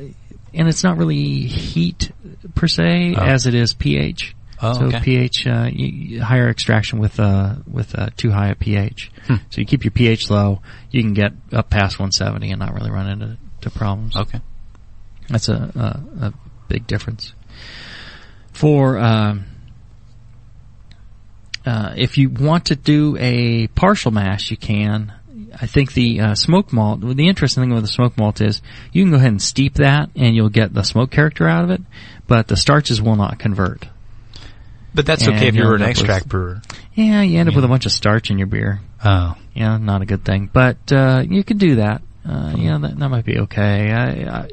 [0.52, 2.10] and it's not really heat
[2.54, 3.22] per se Oh.
[3.22, 4.34] as it is pH.
[4.62, 5.00] Oh, so okay.
[5.00, 9.10] pH, uh, you, higher extraction with uh, with uh, too high a pH.
[9.26, 9.34] Hmm.
[9.50, 12.90] So you keep your pH low, you can get up past 170 and not really
[12.90, 14.16] run into to problems.
[14.16, 14.40] Okay.
[15.28, 15.54] That's a,
[16.20, 16.32] a, a
[16.68, 17.34] big difference.
[18.56, 19.44] For um,
[21.64, 25.12] uh, if you want to do a partial mash, you can.
[25.58, 27.00] I think the uh, smoke malt.
[27.00, 28.60] The interesting thing with the smoke malt is
[28.92, 31.70] you can go ahead and steep that, and you'll get the smoke character out of
[31.70, 31.80] it,
[32.26, 33.88] but the starches will not convert.
[34.94, 36.62] But that's And okay if you'll you were an up with- extract brewer.
[36.94, 37.56] Yeah, you end up Yeah.
[37.58, 38.80] with a bunch of starch in your beer.
[39.04, 39.34] Oh.
[39.54, 40.48] Yeah, not a good thing.
[40.50, 42.00] But uh, you could do that.
[42.26, 43.92] Uh, yeah, that, that might be okay.
[43.92, 44.48] I, I,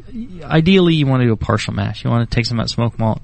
[0.57, 2.03] ideally, you want to do a partial mash.
[2.03, 3.21] You want to take some of that smoke malt,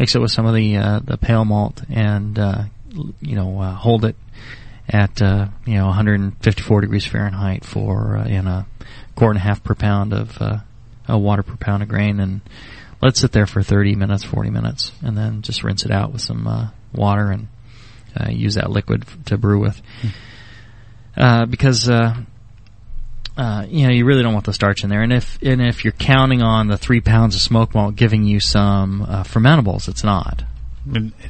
[0.00, 2.64] mix it with some of the uh, the pale malt, and uh,
[3.20, 4.16] you know uh, hold it
[4.88, 8.66] at uh, you know 154 degrees Fahrenheit for uh, in a
[9.14, 10.58] quart and a half per pound of uh,
[11.08, 12.40] uh, water per pound of grain, and
[13.02, 16.12] let it sit there for 30 minutes, 40 minutes, and then just rinse it out
[16.12, 17.48] with some uh, water and
[18.18, 19.80] uh, use that liquid f- to brew with.
[21.14, 22.14] Uh, because uh,
[23.40, 25.84] uh, you know you really don't want the starch in there, and if and if
[25.84, 30.04] you're counting on the three pounds of smoke malt giving you some uh, fermentables, it's
[30.04, 30.44] not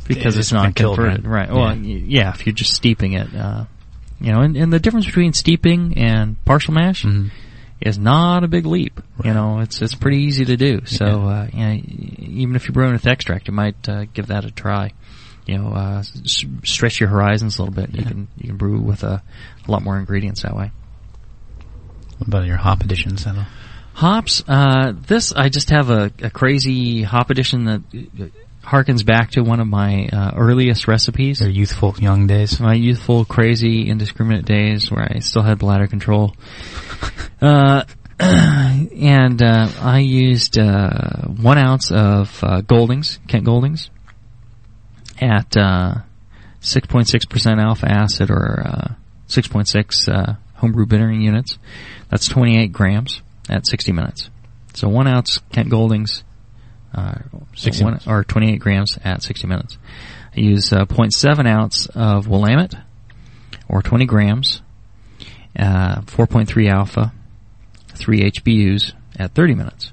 [0.06, 1.26] because it's not been converted.
[1.26, 1.48] Right.
[1.48, 1.54] Yeah.
[1.54, 2.30] Well, yeah.
[2.34, 3.64] If you're just steeping it, uh,
[4.20, 7.30] you know, and, and the difference between steeping and partial mash Mhm.
[7.80, 9.00] is not a big leap.
[9.24, 10.82] You know, it's it's pretty easy to do.
[10.86, 11.12] So, Yeah.
[11.14, 11.82] uh, you know,
[12.18, 14.92] even if you're brewing with extract, you might uh, give that a try.
[15.46, 17.90] You know, uh, s- stretch your horizons a little bit.
[17.94, 18.08] You Yeah.
[18.08, 19.22] can you can brew with a,
[19.66, 20.70] a lot more ingredients that way.
[22.20, 23.22] What about your hop additions?
[23.22, 23.46] Sandal?
[23.94, 24.44] Hops.
[24.46, 28.26] Uh, this I just have a, a crazy hop edition that uh,
[28.62, 31.40] harkens back to one of my uh, earliest recipes.
[31.40, 32.60] Your youthful young days?
[32.60, 36.34] my youthful, crazy, indiscriminate days where I still had bladder control.
[37.42, 37.84] Uh,
[38.20, 43.88] and uh, I used uh, one ounce of uh, Goldings, Kent Goldings,
[45.18, 45.94] at uh,
[46.60, 48.94] 6.6% alpha acid or uh,
[49.28, 51.58] 6.6 uh, homebrew bittering units.
[52.10, 54.30] That's 28 grams at 60 minutes.
[54.74, 56.22] So one ounce Kent Goldings,
[56.94, 57.14] uh,
[57.54, 59.78] 60 one, or 28 grams at 60 minutes.
[60.36, 62.74] I use uh, 0.7 ounce of Willamette,
[63.68, 64.62] or 20 grams,
[65.58, 67.12] uh, 4.3 alpha,
[67.94, 69.92] 3 HBUs at 30 minutes.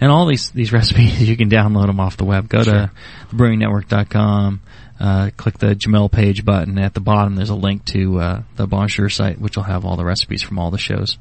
[0.00, 2.48] And all these, these recipes, you can download them off the web.
[2.48, 2.90] Go to
[3.30, 4.60] thebrewingnetwork.com,
[5.02, 6.78] uh, click the Jamil page button.
[6.78, 9.96] At the bottom, there's a link to uh, the Bonjour site, which will have all
[9.96, 11.18] the recipes from all the shows.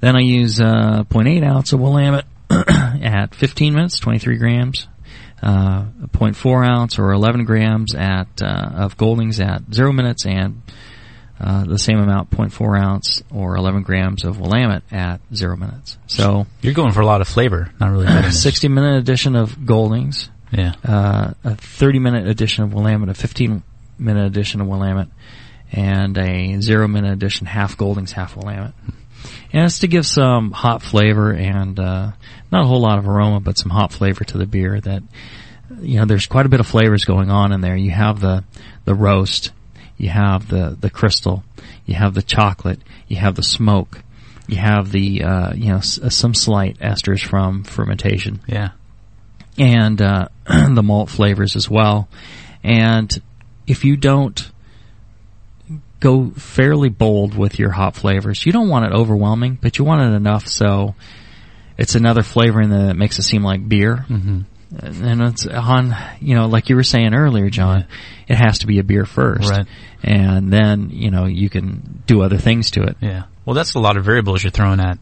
[0.00, 4.88] Then I use uh, 0.8 ounce of Willamette at 15 minutes, 23 grams.
[5.40, 10.60] Uh, 0.4 ounce or 11 grams at uh, of Goldings at zero minutes, and
[11.40, 15.96] uh, the same amount, 0.4 ounce or 11 grams of Willamette at zero minutes.
[16.08, 18.42] So, You're going for a lot of flavor, not really bitterness.
[18.42, 20.74] 60 minute edition of Goldings, Yeah.
[20.84, 23.62] uh, a 30 minute edition of Willamette, a 15
[23.98, 25.08] minute edition of Willamette,
[25.72, 28.74] and a zero minute edition half Goldings, half Willamette.
[29.52, 32.12] And it's to give some hot flavor and uh,
[32.50, 34.80] not a whole lot of aroma, but some hot flavor to the beer.
[34.80, 35.02] That
[35.80, 37.76] you know, there's quite a bit of flavors going on in there.
[37.76, 38.44] You have the
[38.86, 39.52] the roast,
[39.98, 41.44] you have the the crystal,
[41.86, 44.02] you have the chocolate, you have the smoke,
[44.48, 48.70] you have the uh, you know s- some slight esters from fermentation Yeah.
[49.58, 52.08] And uh, the malt flavors as well.
[52.62, 53.10] And
[53.66, 54.50] if you don't
[56.00, 60.12] go fairly bold with your hop flavors, you don't want it overwhelming, but you want
[60.12, 60.94] it enough so
[61.78, 64.04] it's another flavoring that makes it seem like beer.
[64.08, 64.40] Mm-hmm.
[64.78, 67.86] And it's on, you know, like you were saying earlier, John,
[68.28, 69.50] it has to be a beer first.
[69.50, 69.66] Right.
[70.02, 72.96] And then, you know, you can do other things to it.
[73.00, 73.24] Yeah.
[73.44, 74.98] Well, that's a lot of variables you're throwing at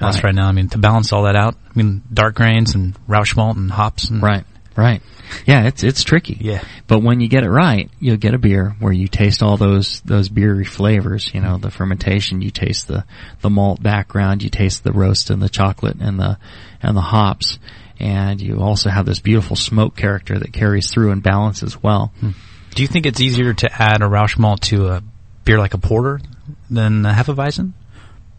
[0.00, 0.24] Right.
[0.24, 0.48] right now.
[0.48, 3.70] I mean, to balance all that out, I mean, dark grains and Rauch malt and
[3.70, 4.10] hops.
[4.10, 4.44] And Right.
[4.76, 5.00] Right.
[5.46, 6.36] Yeah, it's, it's tricky.
[6.38, 6.62] Yeah.
[6.86, 10.00] But when you get it right, you'll get a beer where you taste all those
[10.02, 11.30] those beery flavors.
[11.32, 13.04] You know, the fermentation, you taste the
[13.40, 16.38] the malt background, you taste the roast and the chocolate and the
[16.82, 17.58] and the hops,
[17.98, 22.12] and you also have this beautiful smoke character that carries through and balances well.
[22.20, 22.30] Hmm.
[22.74, 25.02] Do you think it's easier to add a Rauch malt to a
[25.44, 26.20] beer like a porter
[26.68, 27.72] than a Hefeweizen?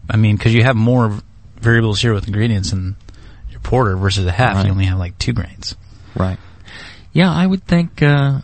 [0.08, 1.18] I mean, because you have more
[1.60, 2.96] variables here with ingredients in
[3.50, 4.56] your porter versus a half.
[4.56, 4.66] Right.
[4.66, 5.76] You only have like two grains.
[6.14, 6.38] Right.
[7.12, 8.40] Yeah, I would think uh,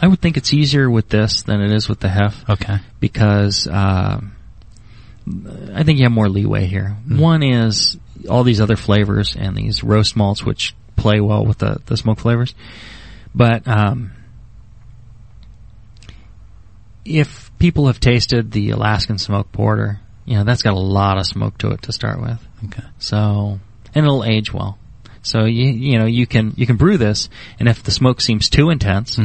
[0.00, 2.48] I would think it's easier with this than it is with the hef.
[2.48, 2.78] Okay.
[3.00, 4.36] because um
[5.74, 6.96] I think you have more leeway here.
[7.08, 7.96] One is
[8.28, 12.18] all these other flavors and these roast malts, which play well with the, the smoke
[12.18, 12.54] flavors.
[13.34, 14.12] But um,
[17.04, 21.26] if people have tasted the Alaskan Smoke Porter, you know that's got a lot of
[21.26, 22.40] smoke to it to start with.
[22.66, 22.86] Okay.
[22.98, 23.60] So,
[23.94, 24.78] and it'll age well.
[25.22, 28.48] So you you know you can you can brew this, and if the smoke seems
[28.50, 29.18] too intense,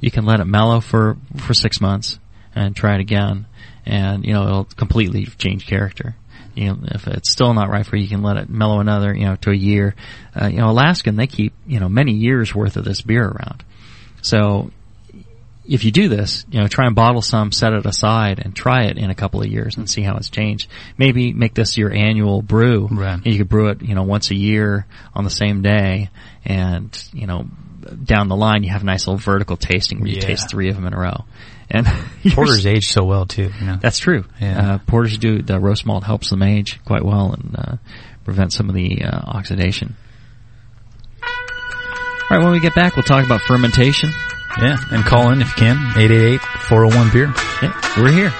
[0.00, 2.18] you can let it mellow for for six months
[2.54, 3.46] and try it again,
[3.84, 6.14] and you know it'll completely change character.
[6.54, 9.14] You know, if it's still not right for you, you can let it mellow another,
[9.14, 9.94] you know, to a year.
[10.34, 13.62] Uh, you know, Alaskan they keep you know many years worth of this beer around.
[14.22, 14.70] So
[15.68, 18.84] if you do this, you know, try and bottle some, set it aside, and try
[18.84, 20.70] it in a couple of years and see how it's changed.
[20.96, 22.88] Maybe make this your annual brew.
[22.90, 23.14] Right.
[23.14, 26.10] And you could brew it, you know, once a year on the same day,
[26.44, 27.46] and you know,
[28.02, 30.20] down the line you have a nice little vertical tasting where you Yeah.
[30.22, 31.24] taste three of them in a row.
[31.70, 31.86] And
[32.32, 33.50] Porter's age so well too.
[33.60, 33.76] You know?
[33.80, 34.24] that's true.
[34.40, 34.74] Yeah.
[34.74, 37.76] Uh, porters do the roast malt helps them age quite well and uh,
[38.24, 39.96] prevent some of the uh, oxidation.
[42.28, 44.10] All right, when we get back, we'll talk about fermentation.
[44.58, 44.76] Yeah.
[44.90, 45.76] And call in if you can.
[45.94, 47.32] 888-401 beer.
[47.62, 48.32] Yeah, we're here.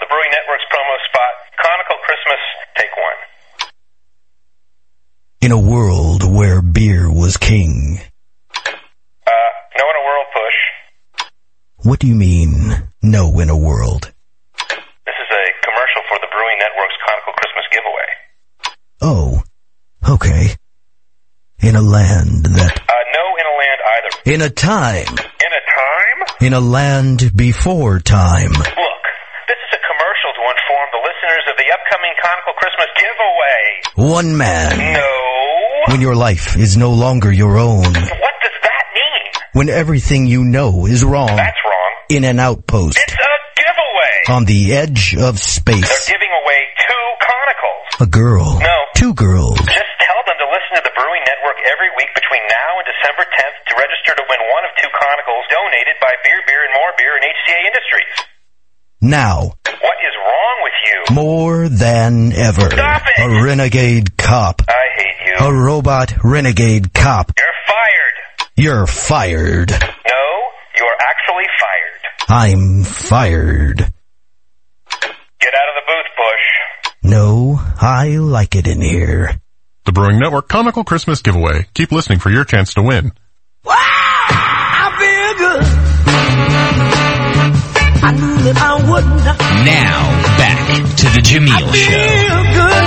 [0.00, 2.42] The Brewing Network's promo spot, Chronical Christmas,
[2.76, 3.70] take one.
[5.40, 8.00] In a world where beer was king.
[8.54, 10.58] Uh, no in a world push.
[11.86, 12.52] What do you mean,
[13.00, 14.02] no in a world?
[14.58, 18.10] This is a commercial for the Brewing Network's Chronical Christmas giveaway.
[19.02, 19.42] Oh,
[20.14, 20.56] okay.
[21.62, 24.32] In a land that, Uh, no in a land either.
[24.34, 26.18] in a time, In a time?
[26.40, 28.50] in a land before time.
[28.50, 29.04] Look,
[29.46, 34.10] this is a commercial to inform the listeners of the upcoming Chronical Christmas giveaway.
[34.18, 35.92] One man, No.
[35.92, 39.22] when your life is no longer your own, What does that mean?
[39.52, 41.72] when everything you know is wrong, That's wrong.
[42.08, 44.14] In an outpost, It's a giveaway.
[44.30, 45.82] on the edge of space.
[45.82, 47.86] They're giving away two Chronicals.
[47.98, 48.76] A girl, No.
[48.94, 52.70] two girls, Just tell them to listen to the Brewing Network every week between now
[52.78, 56.62] and December 10th to register to win one of two Chronicals donated by Beer, Beer,
[56.62, 58.14] and More Beer and HCA Industries.
[59.02, 60.98] now, What is wrong with you?
[61.14, 63.18] more than ever, Stop it!
[63.26, 65.36] a renegade cop, I hate you.
[65.42, 67.32] a robot renegade cop.
[67.34, 68.16] You're fired.
[68.54, 69.70] You're fired.
[69.74, 70.22] No,
[70.78, 72.02] you're actually fired.
[72.28, 73.78] I'm fired.
[73.78, 76.46] Get out of the booth, Bush.
[77.02, 79.40] No, I like it in here.
[79.84, 81.66] The Brewing Network Comical Christmas Giveaway.
[81.74, 83.12] Keep listening for your chance to win.
[83.64, 83.74] Wow!
[88.06, 89.38] I knew that I would not.
[89.66, 91.90] Now, back to the Jamil Show.
[92.54, 92.86] Good.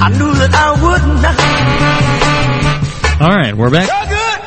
[0.00, 1.04] I knew that I would
[3.20, 3.30] not.
[3.30, 4.01] All right, we're back.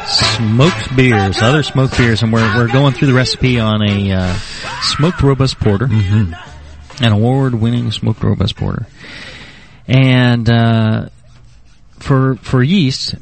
[0.07, 4.33] Smoked beers, other smoked beers, and we're we're going through the recipe on a uh,
[4.81, 7.03] smoked robust porter, mm-hmm.
[7.03, 8.85] an award-winning smoked robust porter,
[9.87, 11.09] and uh,
[11.99, 13.15] for for yeast,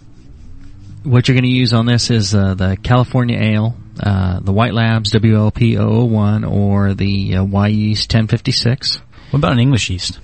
[1.04, 4.74] what you're going to use on this is uh, the California Ale, uh, the White
[4.74, 8.98] Labs WLP 001, or the uh, Wyeast 1056.
[9.30, 10.20] What about an English yeast?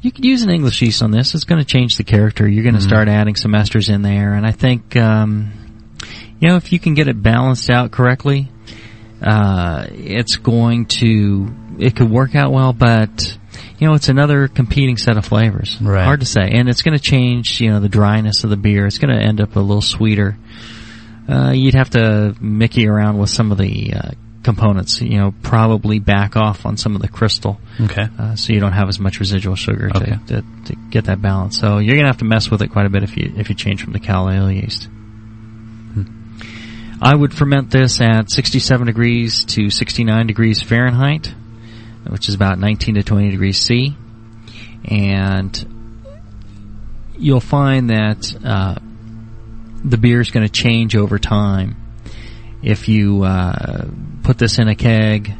[0.00, 1.34] You could use an English yeast on this.
[1.34, 2.46] It's going to change the character.
[2.46, 5.65] You're going to start adding some esters in there, and I think, um,
[6.40, 8.48] you know, if you can get it balanced out correctly,
[9.22, 12.72] uh, it's going to it could work out well.
[12.72, 13.38] But
[13.78, 15.80] you know, it's another competing set of flavors.
[15.80, 16.04] Right.
[16.04, 17.60] Hard to say, and it's going to change.
[17.60, 18.86] You know, the dryness of the beer.
[18.86, 20.36] It's going to end up a little sweeter.
[21.28, 24.10] Uh, you'd have to mickey around with some of the uh,
[24.44, 25.00] components.
[25.00, 28.06] You know, probably back off on some of the crystal Okay.
[28.18, 31.58] uh, so you don't have as much residual sugar to, to, to get that balance.
[31.58, 33.54] So you're gonna have to mess with it quite a bit if you if you
[33.56, 34.88] change from the cal ale yeast.
[37.00, 41.34] I would ferment this at 67 degrees to 69 degrees Fahrenheit,
[42.08, 43.94] which is about 19 to 20 degrees C,
[44.84, 46.08] and
[47.18, 48.76] you'll find that uh,
[49.84, 51.76] the beer is going to change over time.
[52.62, 53.88] If you uh,
[54.22, 55.32] put this in a keg,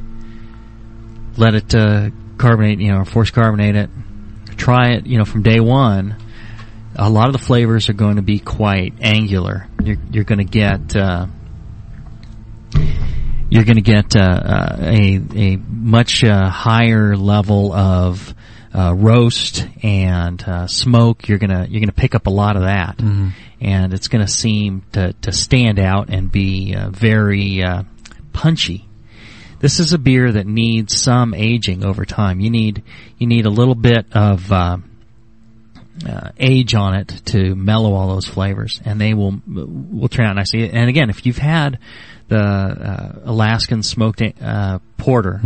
[1.39, 3.91] let it uh, carbonate, you know, force carbonate it.
[4.59, 6.17] Try it, you know, from day one.
[6.97, 9.69] A lot of the flavors are going to be quite angular.
[9.83, 11.27] You're, you're going to get uh,
[13.49, 18.35] you're going to get uh, uh, a a much uh, higher level of
[18.75, 21.29] uh, roast and uh, smoke.
[21.29, 23.01] You're gonna you're gonna pick up a lot of that,
[23.61, 27.85] and it's going to seem to to stand out and be uh, very uh,
[28.33, 28.87] punchy.
[29.59, 32.41] This is a beer that needs some aging over time.
[32.41, 32.83] You need
[33.17, 34.79] you need a little bit of uh,
[36.07, 40.37] uh, age on it to mellow all those flavors, and they will will turn out
[40.37, 40.69] nicely.
[40.69, 41.79] And again, if you've had
[42.29, 45.41] the uh, Alaskan smoked uh, porter,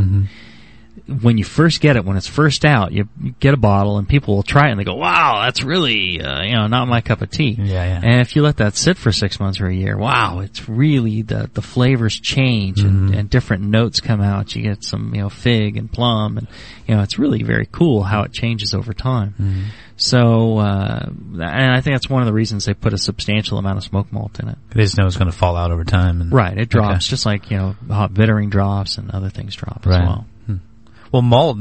[1.07, 4.09] when you first get it, when it's first out, you, you get a bottle and
[4.09, 7.01] people will try it and they go, wow, that's really, uh, you know, not my
[7.01, 7.57] cup of tea.
[7.59, 8.01] Yeah, yeah.
[8.03, 11.23] And if you let that sit for six months or a year, wow, it's really,
[11.23, 13.07] the, the flavors change Mm-hmm.
[13.09, 14.55] and, and different notes come out.
[14.55, 16.47] You get some, you know, fig and plum and,
[16.87, 19.35] you know, it's really very cool how it changes over time.
[19.41, 19.63] Mm-hmm.
[19.97, 23.77] So, uh, and I think that's one of the reasons they put a substantial amount
[23.79, 24.57] of smoke malt in it.
[24.71, 26.21] They just know it's going to fall out over time.
[26.23, 27.11] And, Right, it drops Okay.
[27.11, 30.27] just like, you know, hot bittering drops and other things drop as well.
[31.13, 31.59] Well, malt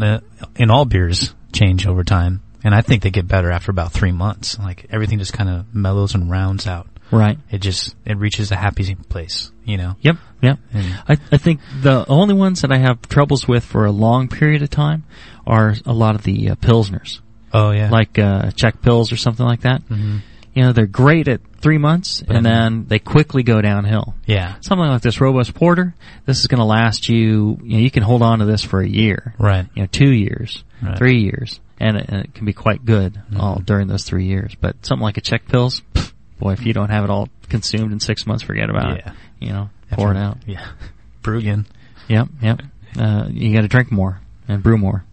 [0.55, 4.11] in all beers change over time, and I think they get better after about three
[4.11, 4.57] months.
[4.59, 6.87] Like everything just kind of mellows and rounds out.
[7.11, 7.39] Right.
[7.49, 9.95] It just it reaches a happy place, you know.
[10.01, 10.59] Yep, yep.
[10.73, 14.27] And- I, I think the only ones that I have troubles with for a long
[14.27, 15.05] period of time
[15.47, 17.21] are a lot of the uh, pilsners,
[17.51, 19.81] Oh yeah, like uh, Czech Pils or something like that.
[19.83, 20.17] hmm
[20.59, 24.13] You know, they're great at three months, But and then- then they quickly go downhill.
[24.25, 25.95] yeah, Something like this robust porter,
[26.25, 27.57] this is going to last you.
[27.63, 29.67] You know, you can hold on to this for a year, right.
[29.73, 30.97] you know, two years, Right.
[30.97, 34.53] three years, and it, and it can be quite good all during those three years.
[34.59, 37.93] But something like a Czech Pils, pff, boy, if you don't have it all consumed
[37.93, 39.11] in six months, forget about Yeah.
[39.11, 39.13] it.
[39.39, 40.39] You know, pour it out.
[40.45, 40.65] Yeah,
[41.21, 41.67] brew again.
[42.09, 42.61] Yep, yep.
[42.99, 45.05] Uh, you got to drink more and brew more.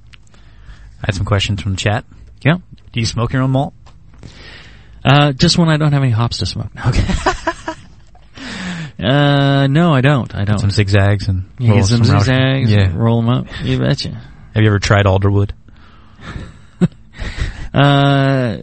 [1.02, 2.04] I had some questions from the chat.
[2.44, 2.62] Yep.
[2.92, 3.74] Do you smoke your own malt?
[5.06, 6.70] Uh, just when I don't have any hops to smoke.
[6.84, 7.04] Okay.
[9.06, 10.34] uh, no, I don't.
[10.34, 10.58] I don't.
[10.58, 12.92] Some zigzags and You roll get some around- zigzags, Yeah.
[12.94, 13.46] roll them up.
[13.62, 14.10] You betcha.
[14.54, 15.50] Have you ever tried alderwood?
[17.74, 18.56] Uh,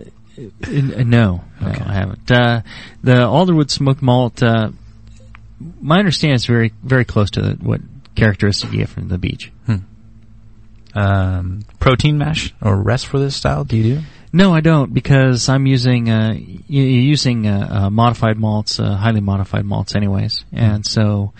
[0.68, 1.84] no, no, Okay.
[1.86, 2.32] I haven't.
[2.32, 2.62] Uh,
[3.04, 4.72] the Alderwood smoked malt, uh,
[5.80, 7.82] my understanding is very, very close to the, what
[8.16, 9.52] characteristic you get from the beech.
[10.96, 13.64] Um, protein mash or rest for this style?
[13.64, 14.02] Do you do?
[14.36, 19.22] No, I don't because I'm using uh, you're using uh, uh, modified malts, uh, highly
[19.22, 21.34] modified malts, anyways, and so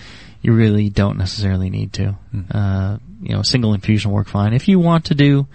[0.44, 2.16] you really don't necessarily need to.
[2.52, 4.54] Uh, you know, single infusion work fine.
[4.54, 5.48] If you want to do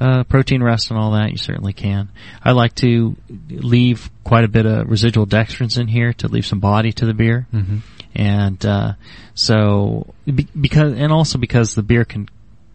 [0.00, 2.08] uh, protein rest and all that, you certainly can.
[2.42, 3.16] I like to
[3.50, 7.14] leave quite a bit of residual dextrins in here to leave some body to the
[7.14, 7.76] beer, Mm-hmm.
[8.16, 8.92] and uh,
[9.34, 12.28] so be- because and also because the beer can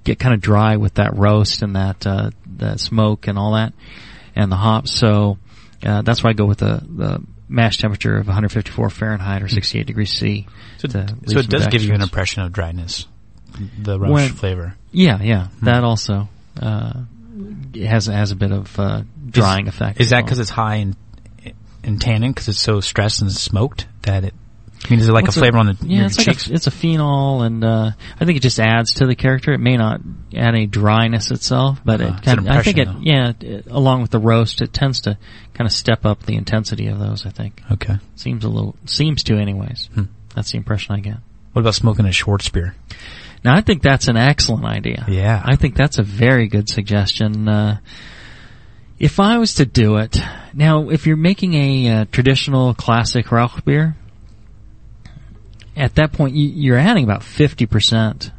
[0.06, 3.74] get kind of dry with that roast and that uh, that smoke and all that,
[4.36, 4.91] and the hops.
[4.91, 5.38] So
[5.84, 9.86] uh, that's why I go with the the mash temperature of 154 Fahrenheit or 68
[9.86, 10.47] degrees C.
[10.78, 13.08] So, so it does give you an impression of dryness,
[13.78, 14.76] the Rauch When- flavor.
[14.91, 16.30] Yeah, yeah, that also
[16.62, 17.03] uh,
[17.76, 19.99] has has a bit of uh, drying effect.
[19.99, 20.24] Is that well.
[20.24, 20.95] because it's high in
[21.84, 24.34] in tannin because it's so stressed and smoked that it?
[24.86, 26.05] I mean, is it like What's a flavor on the yeah?
[26.05, 26.49] It's like cheeks?
[26.49, 29.53] a, it's a phenol, and uh, I think it just adds to the character.
[29.53, 30.01] It may not
[30.33, 34.01] add any dryness itself, but Uh, it kind I think it impression, yeah, it, along
[34.01, 35.17] with the roast, it tends to
[35.53, 37.25] kind of step up the intensity of those.
[37.25, 37.95] I think okay.
[38.15, 39.89] seems a little seems to, anyways.
[39.93, 40.03] Hmm.
[40.36, 41.17] That's the impression I get.
[41.53, 42.73] What about smoking a Schwarzbier?
[43.43, 45.05] Now I think that's an excellent idea.
[45.07, 45.41] Yeah.
[45.43, 47.47] I think that's a very good suggestion.
[47.47, 47.77] Uh,
[48.99, 50.17] if I was to do it,
[50.53, 53.95] now if you're making a uh, traditional classic Rauch beer,
[55.76, 58.32] at that point you, you're adding about 50%.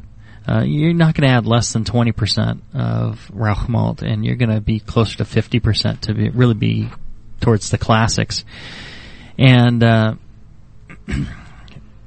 [0.47, 4.49] Uh, you're not going to add less than 20% of Rauch malt, and you're going
[4.49, 6.89] to be closer to 50% to be, really be
[7.41, 8.45] towards the classics.
[9.37, 10.15] And uh,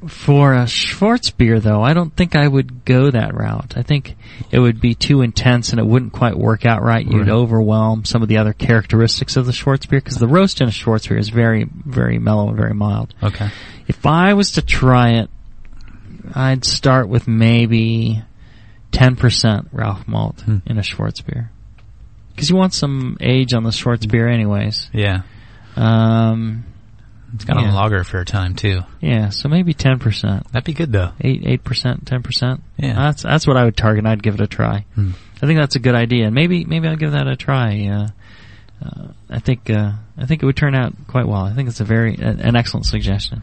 [0.08, 3.74] for a Schwarzbier, though, I don't think I would go that route.
[3.76, 4.16] I think
[4.50, 7.04] it would be too intense and it wouldn't quite work out right.
[7.04, 7.28] You'd Right.
[7.28, 11.18] overwhelm some of the other characteristics of the Schwarzbier because the roast in a Schwarzbier
[11.18, 13.14] is very, very mellow and very mild.
[13.22, 13.50] Okay.
[13.88, 15.30] If I was to try it,
[16.34, 18.22] I'd start with maybe
[18.92, 20.58] 10% Rauch malt Hmm.
[20.66, 21.48] in a Schwarzbier.
[22.34, 24.88] Because you want some age on the Schwarzbier anyways.
[24.94, 25.22] Yeah.
[25.76, 26.64] Um,
[27.34, 27.68] It's got Yeah.
[27.68, 28.80] on lager for a time too.
[29.00, 30.44] yeah, so maybe 10%.
[30.52, 31.12] That'd be good though.
[31.20, 32.62] Eight eight percent, ten percent.
[32.76, 32.94] Yeah.
[32.94, 34.06] that's that's what I would target.
[34.06, 34.84] I'd give it a try.
[34.94, 35.12] Hmm.
[35.42, 37.86] I think that's a good idea, and maybe maybe I'll give that a try.
[37.88, 38.08] Uh,
[38.84, 41.42] uh, I think uh, I think it would turn out quite well.
[41.42, 43.42] I think it's a very an an excellent suggestion.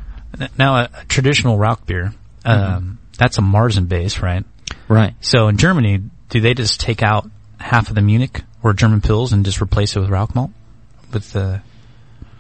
[0.58, 2.14] Now, a, a traditional Rauch beer,
[2.46, 4.44] um, that's a Marzen base, right?
[4.88, 5.14] Right.
[5.22, 7.30] So in Germany, do they just take out
[7.60, 10.52] half of the Munich or German Pils and just replace it with Rauch malt?
[11.14, 11.62] With the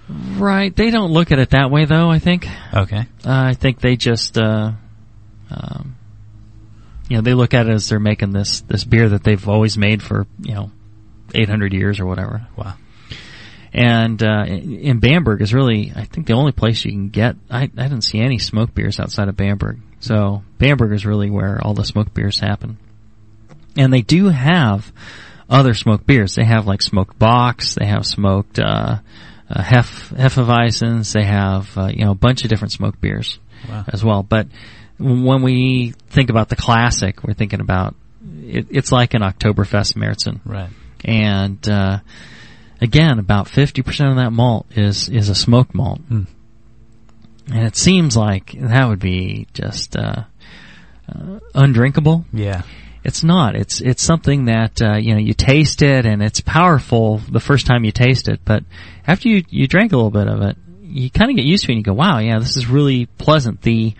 [0.09, 0.73] Right.
[0.75, 2.09] They don't look at it that way, though.
[2.09, 2.47] I think.
[2.73, 4.71] okay, Uh, I think they just, uh,
[5.51, 5.95] um,
[7.09, 9.77] you know, they look at it as they're making this this beer that they've always
[9.77, 10.71] made for you know,
[11.35, 12.47] 800 years or whatever.
[12.55, 12.75] wow,
[13.73, 17.35] And uh, in Bamberg is really, I think, the only place you can get.
[17.49, 21.59] I, I didn't see any smoke beers outside of Bamberg, so Bamberg is really where
[21.61, 22.77] all the smoke beers happen.
[23.75, 24.91] And they do have
[25.49, 26.35] other smoked beers.
[26.35, 27.75] They have like smoked bocks.
[27.75, 28.97] They have smoked uh,
[29.49, 31.13] uh, hef hefeweizens.
[31.13, 33.85] They have uh, you know a bunch of different smoked beers Wow.
[33.87, 34.23] as well.
[34.23, 34.47] But
[34.99, 37.95] when we think about the classic, we're thinking about
[38.43, 40.39] it, it's like an Oktoberfest Märzen.
[40.45, 40.69] Right.
[41.05, 41.99] And, uh,
[42.81, 46.01] again, about 50% of that malt is, is a smoked malt.
[46.09, 46.27] Mm.
[47.51, 50.23] And it seems like that would be just, uh,
[51.07, 52.25] uh, undrinkable.
[52.33, 52.63] Yeah.
[53.03, 53.55] It's not.
[53.55, 57.65] It's it's something that uh, you know you taste it and it's powerful the first
[57.65, 58.63] time you taste it, but
[59.05, 61.71] after you you drink a little bit of it, you kind of get used to
[61.71, 61.75] it.
[61.75, 63.61] and You go, wow, yeah, this is really pleasant.
[63.61, 63.93] The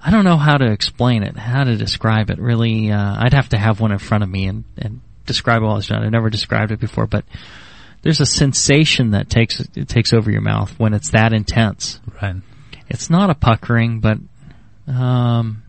[0.00, 2.38] I don't know how to explain it, how to describe it.
[2.38, 5.76] Really, uh, I'd have to have one in front of me and and describe all
[5.76, 5.90] this.
[5.90, 7.24] I've never described it before, but
[8.02, 12.00] there's a sensation that takes it takes over your mouth when it's that intense.
[12.22, 12.36] Right.
[12.88, 14.18] It's not a puckering, but
[14.86, 15.62] um,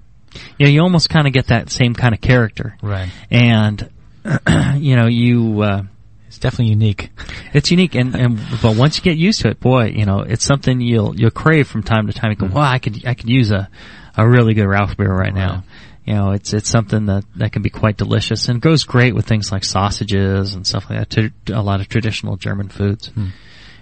[0.57, 2.77] yeah, you almost kind of get that same kind of character.
[2.81, 3.09] Right.
[3.31, 3.89] And
[4.77, 5.83] you know, you uh,
[6.27, 7.09] It's definitely unique.
[7.53, 10.43] it's unique, and and but once you get used to it, boy, you know, it's
[10.45, 12.31] something you'll you'll crave from time to time.
[12.31, 12.55] You go, Mm-hmm.
[12.55, 13.69] wow, I could I could use a
[14.17, 15.63] a really good Rauch beer right now.
[16.05, 19.25] You know, it's it's something that that can be quite delicious and goes great with
[19.27, 21.09] things like sausages and stuff like that.
[21.45, 23.07] To a lot of traditional German foods.
[23.09, 23.27] Hmm.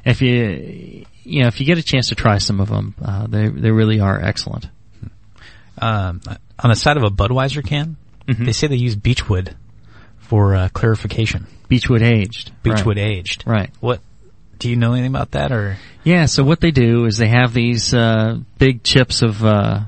[0.06, 3.28] If you you know if you get a chance to try some of them, uh,
[3.28, 4.68] they they really are excellent.
[5.80, 6.22] Um,
[6.60, 7.98] on the side of a Budweiser can,
[8.28, 8.46] Mhm.
[8.46, 9.56] they say they use beechwood
[10.20, 11.48] for uh, clarification.
[11.70, 12.52] Beechwood aged.
[12.64, 13.08] Beechwood right.
[13.08, 13.44] aged.
[13.46, 13.70] Right.
[13.80, 14.02] What?
[14.60, 17.54] Do you know anything about that, or Yeah, so what they do is they have
[17.54, 19.82] these uh, big chips of uh,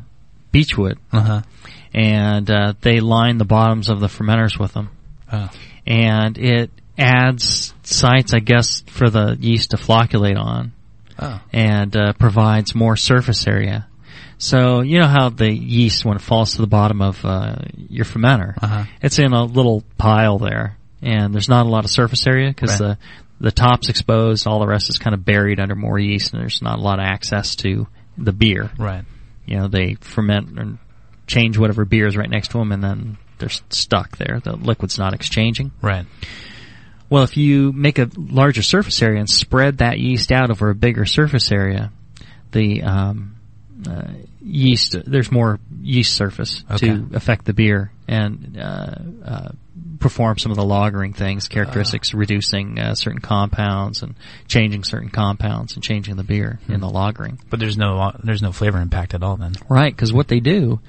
[0.52, 1.42] beechwood, uh huh?
[1.94, 4.90] and uh, they line the bottoms of the fermenters with them,
[5.34, 5.50] Oh.
[5.88, 6.70] and it
[7.00, 10.72] adds sites, I guess, for the yeast to flocculate on,
[11.18, 11.40] Oh.
[11.52, 13.88] and uh, provides more surface area.
[14.40, 17.56] So you know how the yeast, when it falls to the bottom of uh,
[17.90, 18.86] your fermenter, Uh-huh.
[19.02, 22.80] it's in a little pile there, and there's not a lot of surface area because
[22.80, 22.98] Right.
[22.98, 22.98] the
[23.42, 26.62] the top's exposed, all the rest is kind of buried under more yeast, and there's
[26.62, 27.88] not a lot of access to
[28.18, 28.70] the beer.
[28.78, 29.06] Right.
[29.46, 30.78] You know, they ferment and
[31.26, 34.42] change whatever beer is right next to them, and then they're stuck there.
[34.44, 35.72] The liquid's not exchanging.
[35.82, 36.06] Right.
[37.10, 40.76] Well, if you make a larger surface area and spread that yeast out over a
[40.76, 41.92] bigger surface area,
[42.52, 43.36] the um,
[43.88, 44.08] uh,
[44.42, 46.88] yeast there's more yeast surface Okay.
[46.88, 49.50] to affect the beer and uh, uh,
[50.00, 54.16] perform some of the lagering things, characteristics, reducing uh, certain compounds and
[54.48, 57.38] changing certain compounds and changing the beer in the lagering.
[57.50, 59.54] But there's no there's no flavor impact at all then.
[59.70, 60.80] Right, because what they do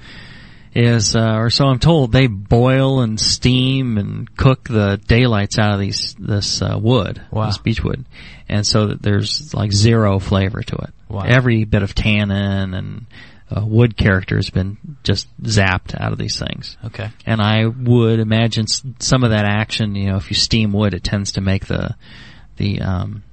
[0.73, 5.73] is, uh, or so I'm told, they boil and steam and cook the daylights out
[5.73, 7.47] of these this uh, wood, Wow.
[7.47, 8.05] this beech wood,
[8.47, 10.93] and so that there's like zero flavor to it.
[11.11, 11.23] Wow.
[11.25, 13.05] Every bit of tannin and
[13.49, 16.77] uh, wood character has been just zapped out of these things.
[16.85, 17.09] Okay.
[17.25, 20.93] And I would imagine s- some of that action, you know, if you steam wood,
[20.93, 21.95] it tends to make the
[22.57, 23.23] the um,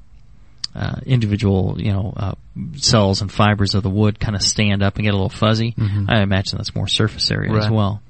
[0.74, 2.33] uh, individual, you know, uh,
[2.76, 5.72] cells and fibers of the wood kind of stand up and get a little fuzzy.
[5.72, 6.07] Mhm.
[6.09, 8.03] I imagine that's more surface area as well.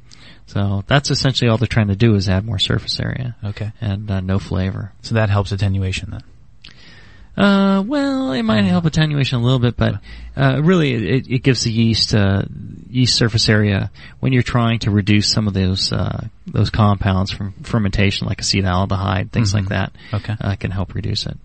[0.46, 3.70] So that's essentially all they're trying to do is add more surface area Okay.
[3.82, 4.92] and uh, no flavor.
[5.02, 6.22] So that helps attenuation then.
[7.38, 10.00] Uh, well, it might help attenuation a little bit, but
[10.36, 12.42] uh, really, it, it gives the yeast uh,
[12.90, 17.52] yeast surface area when you're trying to reduce some of those uh, those compounds from
[17.62, 19.54] fermentation, like acetaldehyde, things Mhm.
[19.54, 19.92] like that.
[20.12, 20.34] Okay.
[20.40, 21.36] uh, can help reduce it.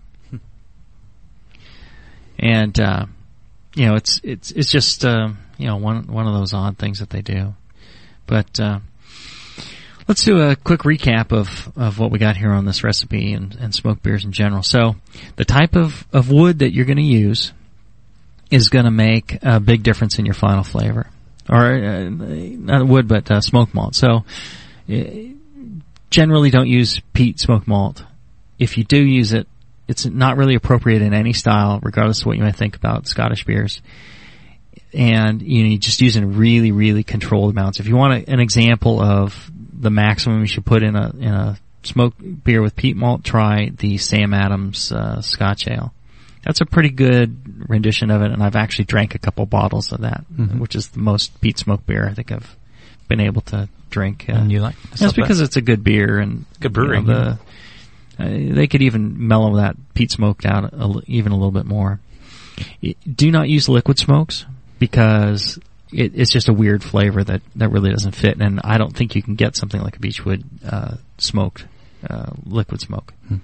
[2.38, 3.06] And uh,
[3.76, 5.28] you know, it's it's it's just uh,
[5.58, 7.54] you know one one of those odd things that they do.
[8.26, 8.80] But uh,
[10.08, 13.56] let's do a quick recap of, of what we got here on this recipe and,
[13.60, 14.62] and smoked beers in general.
[14.62, 14.96] So
[15.36, 17.52] the type of, of wood that you're going to use
[18.50, 21.08] is going to make a big difference in your final flavor.
[21.48, 23.94] Or uh, not wood, but uh, smoked malt.
[23.94, 24.24] So
[24.90, 25.04] uh,
[26.10, 28.02] generally don't use peat smoked malt.
[28.58, 29.46] If you do use it,
[29.86, 33.44] it's not really appropriate in any style, regardless of what you might think about Scottish
[33.44, 33.82] beers
[34.94, 37.80] and you know you just in really really controlled amounts.
[37.80, 39.50] If you want a, an example of
[39.84, 43.70] the maximum you should put in a in a smoked beer with peat malt, try
[43.76, 45.92] the Sam Adams uh, Scotch Ale.
[46.42, 50.00] That's a pretty good rendition of it, and I've actually drank a couple bottles of
[50.00, 50.58] that, Mhm.
[50.58, 52.56] which is the most peat smoked beer I think I've
[53.08, 54.26] been able to drink.
[54.28, 54.74] Uh, And you like?
[54.98, 57.38] that's because it's a good beer and Good brewing, You know,
[58.18, 61.66] the, uh, they could even mellow that peat smoked out a, even a little bit
[61.66, 62.00] more.
[63.14, 64.44] Do not use liquid smokes
[64.78, 65.58] because
[65.94, 69.14] it, it's just a weird flavor that, that really doesn't fit, and I don't think
[69.14, 71.66] you can get something like a beechwood uh, smoked
[72.08, 73.14] uh, liquid smoke.
[73.28, 73.36] Hmm.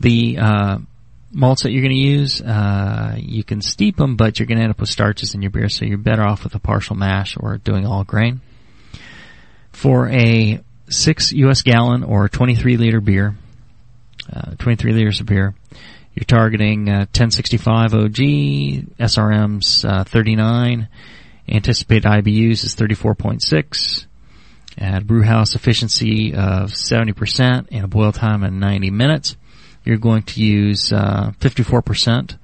[0.00, 0.78] The uh,
[1.32, 4.64] malts that you're going to use, uh, you can steep them, but you're going to
[4.64, 7.36] end up with starches in your beer, so you're better off with a partial mash
[7.38, 8.40] or doing all grain.
[9.72, 11.62] For a six U.S.
[11.62, 13.36] gallon or 23 liter beer,
[14.32, 15.54] uh, 23 liters of beer,
[16.18, 18.16] you're targeting uh, 1065 OG,
[18.98, 20.88] SRM's uh, 39,
[21.48, 24.06] anticipated IBUs is 34.6,
[24.78, 29.36] at brew house efficiency of 70% and a boil time of 90 minutes.
[29.84, 32.36] You're going to use uh, 54%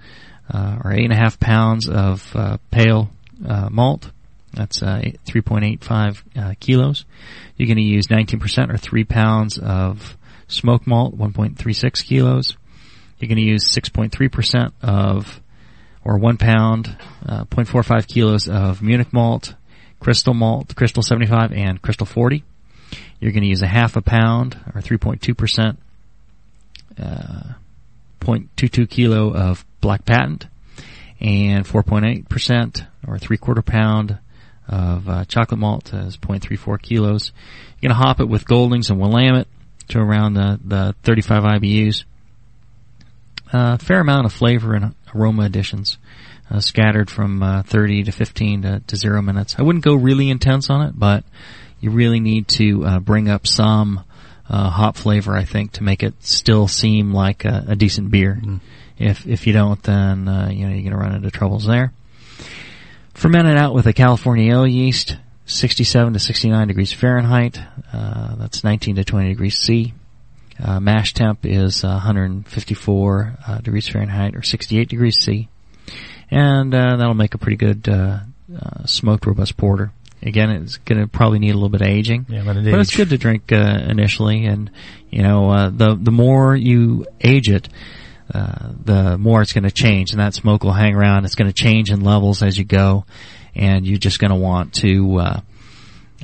[0.50, 3.10] uh, or 8.5 pounds of uh, pale
[3.44, 4.12] uh, malt.
[4.52, 7.06] That's uh, 3.85 uh, kilos.
[7.56, 10.16] You're going to use 19% or 3 pounds of
[10.46, 12.56] smoke malt, 1.36 kilos.
[13.18, 15.40] You're going to use 6.3% of,
[16.04, 16.96] or 1 pound,
[17.26, 19.54] uh, 0.45 kilos of Munich malt,
[20.00, 22.44] crystal malt, crystal 75, and crystal 40.
[23.20, 25.76] You're going to use a half a pound, or 3.2%,
[26.98, 27.54] uh,
[28.20, 30.46] 0.22 kilo of black patent,
[31.20, 34.18] and 4.8%, or three quarter pound
[34.68, 37.32] of uh, chocolate malt as 0.34 kilos.
[37.80, 39.48] You're going to hop it with Goldings and Willamette
[39.88, 42.04] to around the, the 35 IBUs.
[43.52, 45.98] A uh, fair amount of flavor and aroma additions,
[46.50, 49.56] uh, scattered from uh, 30 to 15 to, to, zero minutes.
[49.58, 51.24] I wouldn't go really intense on it, but
[51.80, 54.04] you really need to uh, bring up some
[54.48, 58.40] uh, hop flavor, I think, to make it still seem like a, a decent beer.
[58.42, 58.60] Mm.
[58.98, 61.92] If if you don't, then uh, you know you're going to run into troubles there.
[63.14, 65.16] Ferment it out with a California ale yeast,
[65.46, 67.60] 67 to 69 degrees Fahrenheit.
[67.92, 69.94] Uh, that's 19 to 20 degrees C.
[70.62, 75.48] Uh, mash temp is 154 uh, degrees Fahrenheit or 68 degrees C,
[76.30, 78.20] and uh, that'll make a pretty good uh,
[78.86, 79.92] smoked robust porter.
[80.22, 82.80] Again, it's going to probably need a little bit of aging, yeah, but, it but
[82.80, 84.46] it's good to drink initially.
[84.46, 84.70] And
[85.10, 87.68] you know, the the more you age it,
[88.32, 91.24] uh, the more it's going to change, and that smoke will hang around.
[91.24, 93.04] It's going to change in levels as you go,
[93.54, 95.40] and you're just going to want to uh,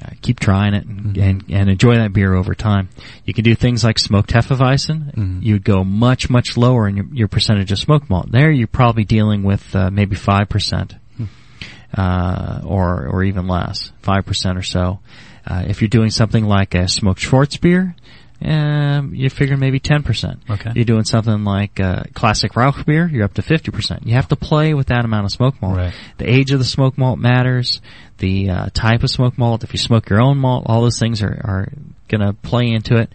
[0.03, 1.23] uh, keep trying it and, mm-hmm.
[1.23, 2.89] and, and, enjoy that beer over time.
[3.25, 5.15] You can do things like smoked Hefeweizen.
[5.15, 5.43] Mm-hmm.
[5.43, 8.31] You'd go much much lower in your, your, percentage of smoke malt.
[8.31, 12.01] There, you're probably dealing with uh, maybe five percent, mm-hmm.
[12.01, 15.01] uh, or or even less, five percent or so.
[15.47, 17.95] if you're doing something like a smoked Schwarzbier,
[18.43, 20.51] um, you figure maybe 10%.
[20.51, 20.71] Okay.
[20.75, 24.07] You're doing something like uh, classic Rauch beer, you're up to 50%.
[24.07, 25.77] You have to play with that amount of smoke malt.
[25.77, 25.95] Right.
[26.19, 27.81] The age of the smoke malt matters,
[28.19, 31.23] the uh, type of smoke malt, if you smoke your own malt, all those things
[31.23, 31.73] are, are
[32.09, 33.13] going to play into it.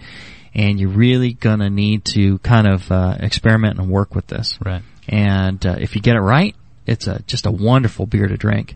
[0.53, 4.57] And you're really going to need to kind of uh, experiment and work with this.
[4.63, 4.83] Right.
[5.07, 6.55] And uh, if you get it right,
[6.85, 8.75] it's a, just a wonderful beer to drink.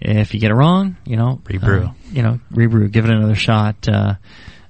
[0.00, 1.84] If you get it wrong, you know, rebrew.
[1.84, 2.88] Uh, you know, rebrew.
[2.88, 3.88] Give it another shot.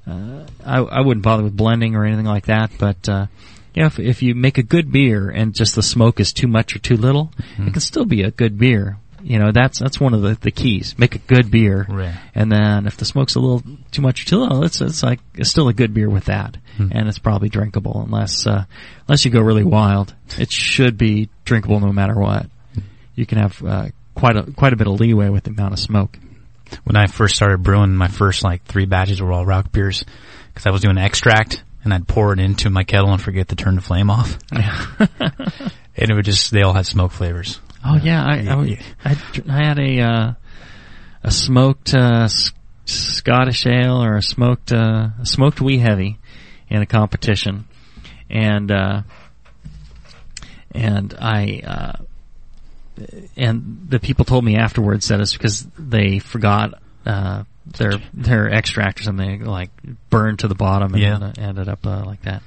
[0.07, 3.27] Uh, I, I wouldn't bother with blending or anything like that, but uh,
[3.75, 6.75] yeah, if, if you make a good beer and just the smoke is too much
[6.75, 7.69] or too little, mm-hmm.
[7.69, 8.99] it can still be a good beer.
[9.23, 10.99] You know, that's that's one of the, the keys.
[10.99, 12.15] Make a good beer, right.
[12.35, 15.21] and then if the smoke's a little too much or too little, it's it's like
[15.35, 16.89] it's still a good beer with that, mm-hmm.
[16.91, 18.65] and it's probably drinkable unless uh,
[19.07, 20.13] unless you go really wild.
[20.39, 22.47] It should be drinkable no matter what.
[23.15, 25.79] You can have uh, quite a quite a bit of leeway with the amount of
[25.79, 26.19] smoke
[26.85, 30.05] when I first started brewing, my first like three batches were all Rauch beers
[30.49, 33.57] because I was doing extract and I'd pour it into my kettle and forget to
[33.57, 34.39] turn the flame off.
[34.53, 37.61] and it would just, they all had smoke flavors.
[37.85, 39.17] Oh yeah, I, I, I,
[39.49, 40.33] I had a, uh,
[41.25, 42.29] a smoked, uh,
[42.85, 46.19] Scottish ale or a smoked, uh, a smoked wee heavy
[46.69, 47.67] in a competition.
[48.31, 49.03] And, uh,
[50.73, 52.05] and I, uh,
[53.37, 59.01] and the people told me afterwards that it's because they forgot uh, their their extract
[59.01, 59.71] or something like
[60.11, 61.33] burned to the bottom and yeah.
[61.39, 62.43] ended up uh, like that.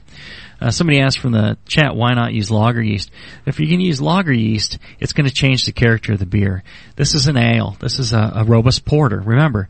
[0.61, 3.11] Uh, somebody asked from the chat, why not use lager yeast?
[3.45, 6.63] If you can use lager yeast, it's going to change the character of the beer.
[6.95, 7.75] This is an ale.
[7.79, 9.19] This is a, a robust porter.
[9.19, 9.67] Remember,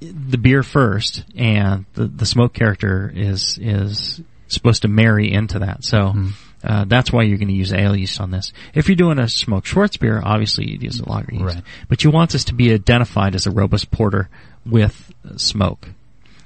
[0.00, 5.84] the beer first, and the the smoke character is is supposed to marry into that.
[5.84, 5.98] So.
[5.98, 6.32] Mm.
[6.64, 8.52] Uh, that's why you're going to use ale yeast on this.
[8.72, 11.56] If you're doing a smoked Schwarzbier, obviously you'd use a lager yeast.
[11.56, 11.62] Right.
[11.88, 14.30] But you want this to be identified as a robust porter
[14.64, 15.90] with smoke.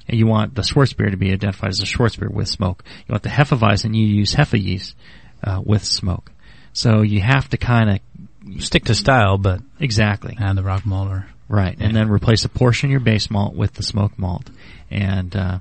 [0.09, 2.83] And you want the Schwarzbier to be identified as a Schwarzbier with smoke.
[3.07, 4.95] You want the Hefeweizen, you use Hefe yeast
[5.43, 6.31] uh, with smoke.
[6.73, 11.09] So you have to kind of stick to style, but exactly add the Rauch malt
[11.09, 11.87] or right, yeah.
[11.87, 14.49] and then replace a portion of your base malt with the smoke malt,
[14.89, 15.59] and uh,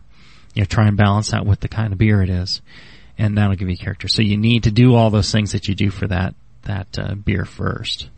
[0.55, 2.61] you know try and balance that with the kind of beer it is
[3.19, 4.09] and that'll give you character.
[4.09, 7.15] So you need to do all those things that you do for that that uh,
[7.15, 8.09] beer first.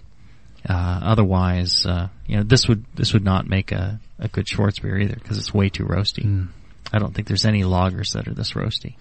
[0.69, 5.03] Uh, otherwise, uh, you know, this would this would not make a, a good Schwarzbier
[5.03, 6.25] either because it's way too roasty.
[6.25, 6.49] Mm.
[6.93, 8.97] I don't think there's any lagers that are this roasty.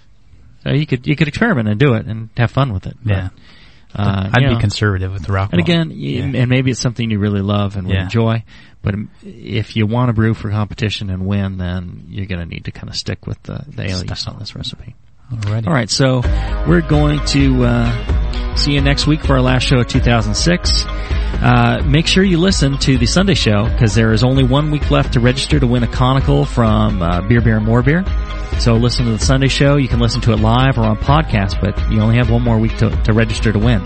[0.63, 2.95] So you could you could experiment and do it and have fun with it.
[3.03, 3.29] Yeah.
[3.91, 5.49] But, uh, I'd be know, conservative with the Rauch.
[5.51, 6.21] And again, yeah.
[6.21, 8.03] and maybe it's something you really love and yeah.
[8.03, 8.43] enjoy.
[8.83, 12.65] But if you want to brew for competition and win, then you're going to need
[12.65, 14.95] to kind of stick with the, the ale yeast on this recipe.
[15.31, 15.67] Alrighty.
[15.67, 16.21] All right, so
[16.67, 18.19] we're going to uh,
[18.59, 20.83] See you next week for our last show of 2006.
[20.85, 24.91] Uh, make sure you listen to the Sunday show because there is only one week
[24.91, 28.03] left to register to win a conical from uh, Beer Beer and More Beer.
[28.59, 29.77] So listen to the Sunday show.
[29.77, 32.59] You can listen to it live or on podcast, but you only have one more
[32.59, 33.81] week to, to register to win.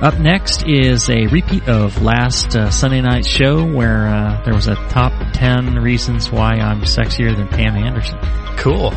[0.00, 4.68] Up next is a repeat of last uh, Sunday night's show where uh, there was
[4.68, 8.18] a top 10 reasons why I'm sexier than Pam Anderson.
[8.56, 8.90] Cool.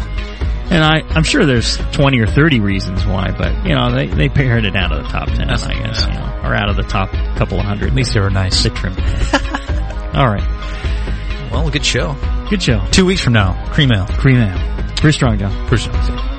[0.71, 4.29] And I, I'm sure there's 20 or 30 reasons why, but, you know, they, they
[4.29, 6.13] pared it down to the top 10, That's- I guess, yeah.
[6.13, 7.89] you know, or out of the top couple of hundred.
[7.89, 8.63] At least they were nice.
[8.63, 8.99] They trimmed.
[10.15, 10.43] All right.
[11.51, 12.15] Well, good show.
[12.49, 12.83] Good show.
[12.91, 14.07] Two weeks from now, cream ale.
[14.07, 14.57] Cream ale.
[14.97, 15.67] Pretty strong, Jon.
[15.67, 16.34] Pretty strong.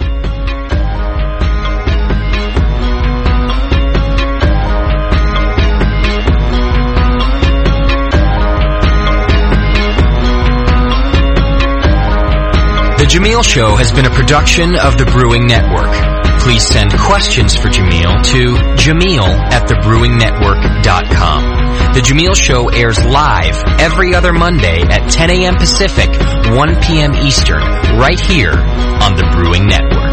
[12.97, 15.93] The Jamil Show has been a production of the Brewing Network.
[16.41, 21.93] Please send questions for Jamil to jamil at thebrewingnetwork.com.
[21.93, 25.57] The Jamil Show airs live every other Monday at 10 a.m.
[25.57, 26.09] Pacific,
[26.57, 27.15] 1 p.m.
[27.17, 27.61] Eastern,
[28.01, 30.06] right here on the Brewing Network.